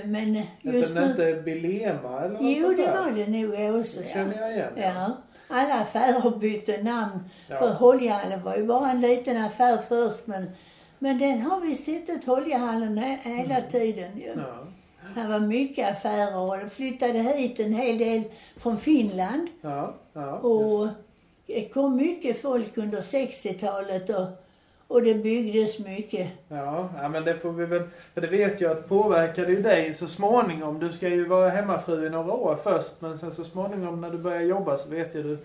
Men 0.06 0.42
just 0.62 0.94
den 0.94 1.04
nu... 1.04 1.10
inte 1.10 1.42
Bilema 1.42 2.22
eller 2.22 2.34
något 2.34 2.42
Jo, 2.42 2.64
sånt 2.64 2.78
det 2.78 2.84
där? 2.84 2.94
var 2.94 3.12
det 3.12 3.28
nog 3.28 3.80
också. 3.80 4.02
Det 4.02 4.10
känner 4.10 4.42
jag 4.42 4.52
igen. 4.54 4.72
ja. 4.76 5.18
alla 5.48 5.74
affärer 5.74 6.38
bytte 6.40 6.84
namn. 6.84 7.20
Ja. 7.48 7.58
För 7.58 7.74
Holjehallen 7.74 8.44
var 8.44 8.56
ju 8.56 8.66
bara 8.66 8.92
en 8.92 9.02
liten 9.02 9.38
affär 9.38 9.78
först 9.78 10.28
men, 10.28 10.52
men 11.00 11.18
den 11.18 11.42
har 11.42 11.62
vi 11.62 11.76
sett 11.76 12.26
Holjehallen 12.26 13.00
he- 13.00 13.18
hela 13.24 13.62
tiden 13.62 14.12
ju. 14.18 14.32
Mm. 14.32 14.46
Ja. 14.46 15.22
Det 15.22 15.28
var 15.28 15.40
mycket 15.40 15.92
affärer 15.92 16.38
och 16.38 16.58
det 16.58 16.70
flyttade 16.70 17.20
hit 17.20 17.60
en 17.60 17.74
hel 17.74 17.98
del 17.98 18.22
från 18.58 18.78
Finland. 18.78 19.48
Ja. 19.62 19.94
ja. 20.14 20.32
Och 20.38 20.88
det 21.46 21.70
kom 21.74 21.96
mycket 21.96 22.42
folk 22.42 22.78
under 22.78 23.02
60-talet 23.02 24.10
och, 24.10 24.26
och 24.88 25.02
det 25.02 25.14
byggdes 25.14 25.80
mycket. 25.80 26.30
Ja, 26.48 26.90
ja, 27.02 27.10
men 27.10 27.24
det 27.24 27.36
får 27.36 27.52
vi 27.52 27.66
väl... 27.66 27.84
För 28.14 28.22
det 28.22 28.28
vet 28.28 28.62
jag 28.62 28.72
att 28.72 28.90
påverkade 28.90 29.52
ju 29.52 29.62
dig 29.62 29.94
så 29.94 30.08
småningom. 30.08 30.80
Du 30.80 30.92
ska 30.92 31.08
ju 31.10 31.26
vara 31.26 31.50
hemmafru 31.50 32.08
i 32.08 32.10
några 32.10 32.34
år 32.34 32.58
först. 32.64 33.02
Men 33.02 33.18
sen 33.18 33.32
så 33.34 33.44
småningom 33.44 34.02
när 34.02 34.10
du 34.10 34.18
börjar 34.18 34.42
jobba 34.42 34.78
så 34.78 34.90
vet 34.90 35.16
jag 35.16 35.24
du 35.26 35.38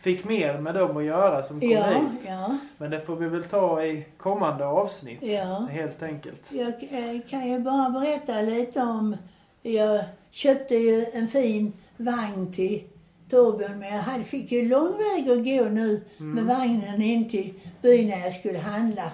fick 0.00 0.24
mer 0.24 0.58
med 0.58 0.74
dem 0.74 0.96
att 0.96 1.04
göra 1.04 1.42
som 1.44 1.60
kom 1.60 1.70
Ja, 1.70 1.84
hit. 1.86 2.24
ja. 2.28 2.56
Men 2.78 2.90
det 2.90 3.00
får 3.00 3.16
vi 3.16 3.28
väl 3.28 3.44
ta 3.44 3.84
i 3.84 4.06
kommande 4.16 4.66
avsnitt. 4.66 5.18
Ja. 5.22 5.68
Helt 5.70 6.02
enkelt. 6.02 6.52
Jag 6.52 6.68
eh, 6.68 7.20
kan 7.28 7.48
ju 7.50 7.58
bara 7.58 7.90
berätta 7.90 8.40
lite 8.40 8.80
om... 8.80 9.16
Jag 9.62 10.04
köpte 10.30 10.74
ju 10.74 11.06
en 11.12 11.28
fin 11.28 11.72
vagn 11.96 12.52
till 12.52 12.82
Torbjörn 13.30 13.78
men 13.78 13.94
jag 13.94 14.02
hade, 14.02 14.24
fick 14.24 14.52
ju 14.52 14.68
lång 14.68 14.92
väg 14.92 15.30
att 15.30 15.44
gå 15.44 15.70
nu 15.74 16.00
med 16.18 16.44
vagnen 16.44 17.02
in 17.02 17.28
till 17.28 17.54
byn 17.82 18.08
när 18.08 18.18
jag 18.20 18.34
skulle 18.34 18.58
handla. 18.58 19.10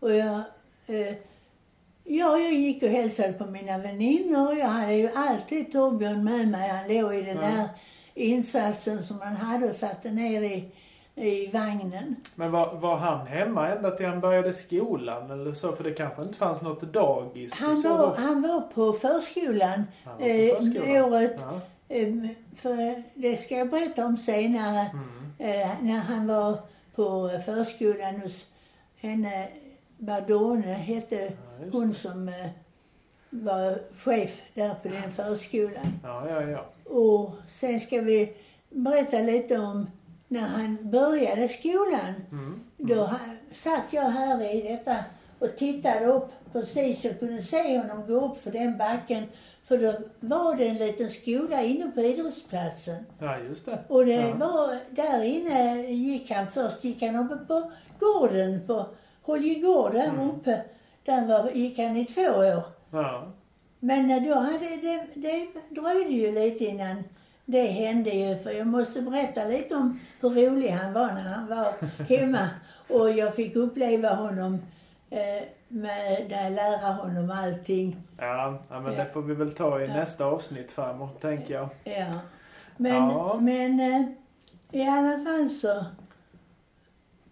Och 0.00 0.14
jag... 0.14 0.34
Eh, 0.86 1.14
ja, 2.04 2.38
jag 2.38 2.52
gick 2.52 2.82
och 2.82 2.88
hälsade 2.88 3.32
på 3.32 3.44
mina 3.46 3.78
väninnor 3.78 4.46
och 4.48 4.54
jag 4.58 4.66
hade 4.66 4.94
ju 4.94 5.10
alltid 5.14 5.72
Torbjörn 5.72 6.24
med 6.24 6.48
mig. 6.48 6.68
Han 6.68 6.88
låg 6.88 7.14
i 7.14 7.22
den 7.22 7.36
Ja. 7.36 7.42
där 7.42 7.68
insatsen 8.24 9.02
som 9.02 9.20
han 9.20 9.36
hade 9.36 9.68
och 9.68 9.74
satte 9.74 10.10
ner 10.10 10.42
i, 10.42 10.64
i 11.14 11.46
vagnen. 11.50 12.16
Men 12.34 12.50
var, 12.52 12.74
var 12.74 12.96
han 12.96 13.26
hemma 13.26 13.68
ända 13.68 13.90
till 13.90 14.06
han 14.06 14.20
började 14.20 14.52
skolan 14.52 15.30
eller 15.30 15.52
så? 15.52 15.72
För 15.72 15.84
det 15.84 15.90
kanske 15.92 16.22
inte 16.22 16.38
fanns 16.38 16.62
något 16.62 16.80
dagis? 16.80 17.54
Han 17.60 17.82
var, 17.82 17.98
då? 17.98 18.14
han 18.18 18.42
var 18.42 18.60
på 18.60 18.92
förskolan, 18.92 19.84
Han 20.04 20.12
var 20.18 20.20
på 20.20 20.26
eh, 20.26 20.56
förskolan. 20.56 21.04
året 21.12 21.36
Ja. 21.40 21.60
Ehm, 21.88 22.28
För 22.56 23.02
det 23.14 23.42
ska 23.42 23.56
jag 23.56 23.70
berätta 23.70 24.06
om 24.06 24.16
senare. 24.16 24.90
Mm. 24.92 25.60
Eh, 25.60 25.68
när 25.80 25.98
han 26.00 26.26
var 26.26 26.58
på 26.94 27.30
förskolan 27.46 28.20
hos 28.20 28.46
henne, 28.96 29.48
Bardone 29.98 30.66
hette 30.72 31.16
Ja, 31.60 31.66
hon 31.72 31.94
som 31.94 32.28
eh, 32.28 32.34
var 33.30 33.78
chef 33.98 34.42
där 34.54 34.74
på 34.82 34.88
den 34.88 35.10
förskolan. 35.10 35.86
Ja, 36.02 36.28
ja, 36.28 36.42
ja. 36.42 36.66
Och 36.94 37.30
sen 37.48 37.80
ska 37.80 38.00
vi 38.00 38.32
berätta 38.70 39.18
lite 39.18 39.58
om 39.58 39.90
när 40.28 40.40
han 40.48 40.90
började 40.90 41.48
skolan. 41.48 42.14
Mm. 42.30 42.60
Då 42.76 42.94
ha, 42.94 43.18
satt 43.52 43.84
jag 43.90 44.02
här 44.02 44.54
i 44.54 44.62
detta 44.68 44.96
och 45.38 45.56
tittade 45.56 46.06
upp 46.06 46.28
precis 46.52 47.04
och 47.04 47.18
kunde 47.18 47.42
se 47.42 47.78
honom 47.78 48.06
gå 48.06 48.26
upp 48.26 48.38
för 48.38 48.50
den 48.50 48.78
backen. 48.78 49.24
För 49.64 49.78
då 49.78 49.98
var 50.20 50.56
det 50.56 50.66
en 50.68 50.76
liten 50.76 51.08
skola 51.08 51.62
inne 51.62 51.90
på 51.90 52.00
idrottsplatsen. 52.00 53.06
Ja, 53.18 53.38
just 53.38 53.66
det. 53.66 53.78
Och 53.88 54.06
det 54.06 54.12
Ja. 54.12 54.34
var, 54.36 54.78
där 54.90 55.22
inne 55.22 55.82
gick 55.82 56.30
han, 56.30 56.46
först 56.46 56.84
gick 56.84 57.02
han 57.02 57.16
uppe 57.16 57.36
på 57.36 57.72
gården, 57.98 58.60
på 58.66 58.86
Holjegård 59.22 59.92
där 59.92 60.04
Mm. 60.08 60.30
uppe. 60.30 60.62
Där 61.04 61.26
var, 61.26 61.50
gick 61.50 61.78
han 61.78 61.96
i 61.96 62.04
två 62.04 62.22
år. 62.22 62.62
Ja. 62.90 63.32
Men 63.80 64.10
eh, 64.10 64.22
då 64.22 64.34
hade 64.34 64.58
det, 64.58 65.06
det 65.14 65.46
dröjde 65.68 66.10
ju 66.10 66.32
lite 66.34 66.64
innan 66.64 67.04
det 67.44 67.66
hände 67.66 68.10
ju. 68.10 68.38
För 68.38 68.50
jag 68.50 68.66
måste 68.66 69.02
berätta 69.02 69.44
lite 69.44 69.74
om 69.76 70.00
hur 70.20 70.30
rolig 70.50 70.70
han 70.70 70.92
var 70.92 71.06
när 71.06 71.22
han 71.32 71.46
var 71.46 71.72
hemma. 72.16 72.48
Och 72.88 73.10
jag 73.10 73.34
fick 73.34 73.56
uppleva 73.56 74.14
honom 74.14 74.58
eh, 75.10 75.42
med, 75.68 76.26
där 76.28 76.50
lära 76.50 76.92
honom 76.92 77.30
allting. 77.30 77.96
Ja, 78.18 78.62
ja 78.70 78.80
men 78.80 78.92
Ja. 78.92 79.04
det 79.04 79.10
får 79.12 79.22
vi 79.22 79.34
väl 79.34 79.50
ta 79.54 79.80
i 79.80 79.86
Ja. 79.86 79.92
nästa 79.94 80.24
avsnitt 80.24 80.72
framåt, 80.72 81.20
tänker 81.20 81.54
jag. 81.54 81.68
Ja. 81.84 82.06
Men, 82.76 82.92
Ja. 83.10 83.38
men 83.40 83.80
eh, 83.80 84.02
i 84.80 84.88
alla 84.88 85.18
fall 85.24 85.48
så 85.48 85.84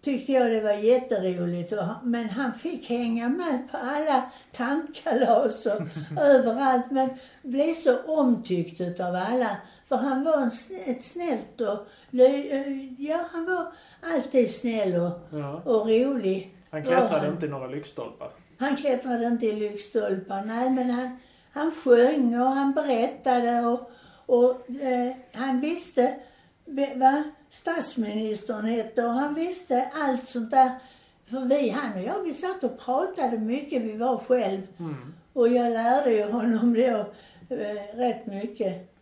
tyckte 0.01 0.31
jag 0.31 0.51
det 0.51 0.61
var 0.61 0.71
jätteroligt. 0.73 1.71
Och, 1.71 1.83
men 2.03 2.29
han 2.29 2.53
fick 2.53 2.89
hänga 2.89 3.29
med 3.29 3.71
på 3.71 3.77
alla 3.77 4.31
tantkalas 4.51 5.65
och 5.65 5.81
överallt. 6.21 6.91
Men 6.91 7.09
blev 7.43 7.73
så 7.73 7.97
omtyckt 8.05 8.81
utav 8.81 9.15
alla. 9.15 9.57
För 9.87 9.95
han 9.95 10.23
var 10.23 10.37
en, 10.37 10.51
ett 10.85 11.03
snällt 11.03 11.61
och 11.61 11.87
eh, 12.19 13.01
ja, 13.01 13.19
han 13.31 13.45
var 13.45 13.71
alltid 14.13 14.51
snäll 14.55 14.93
och, 14.95 15.37
Ja. 15.39 15.61
och 15.65 15.87
rolig. 15.89 16.55
Han 16.71 16.83
klättrade 16.83 17.19
han- 17.19 17.33
inte 17.33 17.45
i 17.45 17.49
några 17.49 17.67
lyktstolpar. 17.67 18.29
Han 18.59 18.75
klättrade 18.75 19.25
inte 19.27 19.45
i 19.45 19.53
lyktstolpar, 19.53 20.43
nej 20.45 20.69
men 20.69 20.89
han, 20.89 21.17
han 21.51 21.71
sjöng 21.71 22.41
och 22.41 22.47
han 22.47 22.73
berättade 22.73 23.59
och, 23.67 23.91
och 24.25 24.69
eh, 24.81 25.11
han 25.33 25.59
visste 25.61 26.15
vad 26.95 27.23
statsministern 27.49 28.65
hette 28.65 29.05
och 29.05 29.13
han 29.13 29.33
visste 29.33 29.91
allt 29.93 30.25
sånt 30.25 30.51
där. 30.51 30.71
För 31.25 31.45
vi, 31.45 31.69
han 31.69 31.93
och 31.93 32.01
jag, 32.01 32.21
vi 32.23 32.33
satt 32.33 32.63
och 32.63 32.79
pratade 32.79 33.37
mycket, 33.37 33.81
vi 33.81 33.97
var 33.97 34.17
själv. 34.17 34.61
Mm. 34.79 35.13
Och 35.33 35.49
jag 35.49 35.73
lärde 35.73 36.11
ju 36.11 36.23
honom 36.23 36.73
då 36.73 37.05
eh, 37.55 37.97
rätt 37.97 38.25
mycket. 38.25 38.95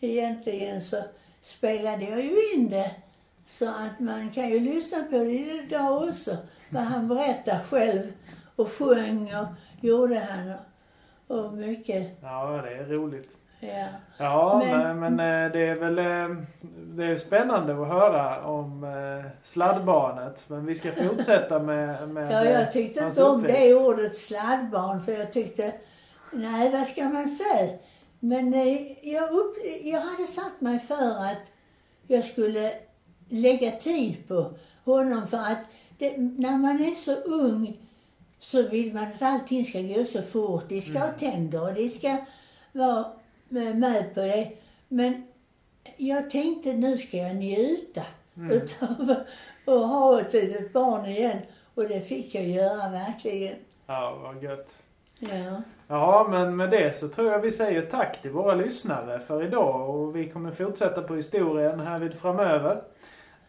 Egentligen 0.00 0.80
så 0.80 0.96
spelade 1.40 2.04
jag 2.04 2.24
ju 2.24 2.52
in 2.54 2.68
det. 2.68 2.90
Så 3.46 3.68
att 3.68 4.00
man 4.00 4.30
kan 4.30 4.50
ju 4.50 4.60
lyssna 4.60 5.02
på 5.02 5.18
det 5.18 5.62
idag 5.64 6.08
också. 6.08 6.36
Vad 6.70 6.82
han 6.82 7.08
berättar 7.08 7.64
själv. 7.64 8.12
Och 8.56 8.68
sjöng 8.68 9.34
och 9.34 9.46
gjorde 9.80 10.18
han. 10.18 10.54
Och, 11.28 11.46
och 11.46 11.52
mycket. 11.52 12.18
Ja, 12.22 12.62
det 12.64 12.74
är 12.74 12.84
roligt. 12.84 13.36
Ja. 13.60 13.86
Ja, 14.18 14.62
Men- 14.64 15.00
men, 15.00 15.16
men 15.16 15.44
eh, 15.46 15.52
det 15.52 15.66
är 15.66 15.74
väl 15.74 15.98
eh, 15.98 16.36
det 16.70 17.04
är 17.04 17.16
spännande 17.16 17.82
att 17.82 17.88
höra 17.88 18.44
om 18.44 18.84
eh, 18.84 19.30
sladdbarnet. 19.42 20.44
Men 20.48 20.66
vi 20.66 20.74
ska 20.74 20.92
fortsätta 20.92 21.58
med, 21.58 22.08
med 22.08 22.32
ja, 22.32 22.44
jag 22.44 22.72
tyckte 22.72 23.04
inte 23.04 23.24
om 23.24 23.42
det 23.42 23.74
ordet 23.74 24.16
sladdbarn. 24.16 25.00
För 25.00 25.12
jag 25.12 25.32
tyckte, 25.32 25.72
nej 26.32 26.70
vad 26.70 26.86
ska 26.86 27.04
man 27.04 27.28
säga? 27.28 27.72
Men 28.20 28.52
jag, 29.02 29.30
upp, 29.30 29.56
jag 29.82 30.00
hade 30.00 30.26
satt 30.26 30.60
mig 30.60 30.78
för 30.78 31.24
att 31.24 31.50
jag 32.06 32.24
skulle 32.24 32.72
lägga 33.28 33.70
tid 33.70 34.28
på 34.28 34.50
honom 34.84 35.26
för 35.26 35.36
att 35.38 35.58
det, 35.98 36.14
när 36.18 36.58
man 36.58 36.80
är 36.84 36.94
så 36.94 37.14
ung 37.14 37.76
så 38.38 38.62
vill 38.62 38.94
man 38.94 39.04
att 39.04 39.22
allting 39.22 39.64
ska 39.64 39.80
gå 39.80 40.04
så 40.04 40.22
fort. 40.22 40.68
De 40.68 40.80
ska 40.80 40.98
ha 40.98 41.10
tänder 41.10 41.62
och 41.68 41.74
de 41.74 41.88
ska 41.88 42.16
vara 42.72 43.04
med- 43.50 43.76
med 43.78 44.14
på 44.14 44.20
det. 44.20 44.50
Men 44.88 45.26
jag 45.96 46.30
tänkte 46.30 46.72
nu 46.72 46.96
ska 46.98 47.16
jag 47.16 47.36
njuta 47.36 48.02
utav 48.50 49.10
att 49.64 49.86
ha 49.88 50.20
ett 50.20 50.32
litet 50.32 50.72
barn 50.72 51.04
igen. 51.06 51.38
Och 51.74 51.88
det 51.88 52.00
fick 52.00 52.34
jag 52.34 52.44
göra 52.44 52.88
verkligen. 52.90 53.54
Ja, 53.86 54.18
vad 54.22 54.42
gött. 54.42 54.82
Ja. 55.18 55.62
Ja, 55.88 56.26
men 56.30 56.56
med 56.56 56.70
det 56.70 56.96
så 56.96 57.08
tror 57.08 57.30
jag 57.32 57.38
vi 57.40 57.50
säger 57.50 57.82
tack 57.82 58.22
till 58.22 58.30
våra 58.30 58.54
lyssnare 58.54 59.18
för 59.20 59.44
idag 59.44 59.90
och 59.90 60.16
vi 60.16 60.28
kommer 60.30 60.50
fortsätta 60.50 61.02
på 61.02 61.14
historien 61.14 61.80
här 61.80 61.98
vid 61.98 62.14
framöver. 62.14 62.82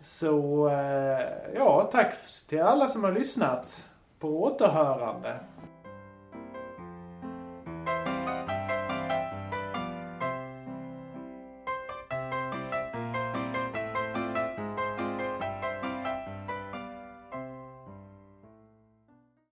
Så 0.02 0.68
eh, 0.70 1.28
ja, 1.56 1.90
tack 1.92 2.14
till 2.50 2.62
alla 2.62 2.88
som 2.88 3.04
har 3.04 3.12
lyssnat. 3.12 3.88
På 4.20 4.44
återhörande. 4.44 5.40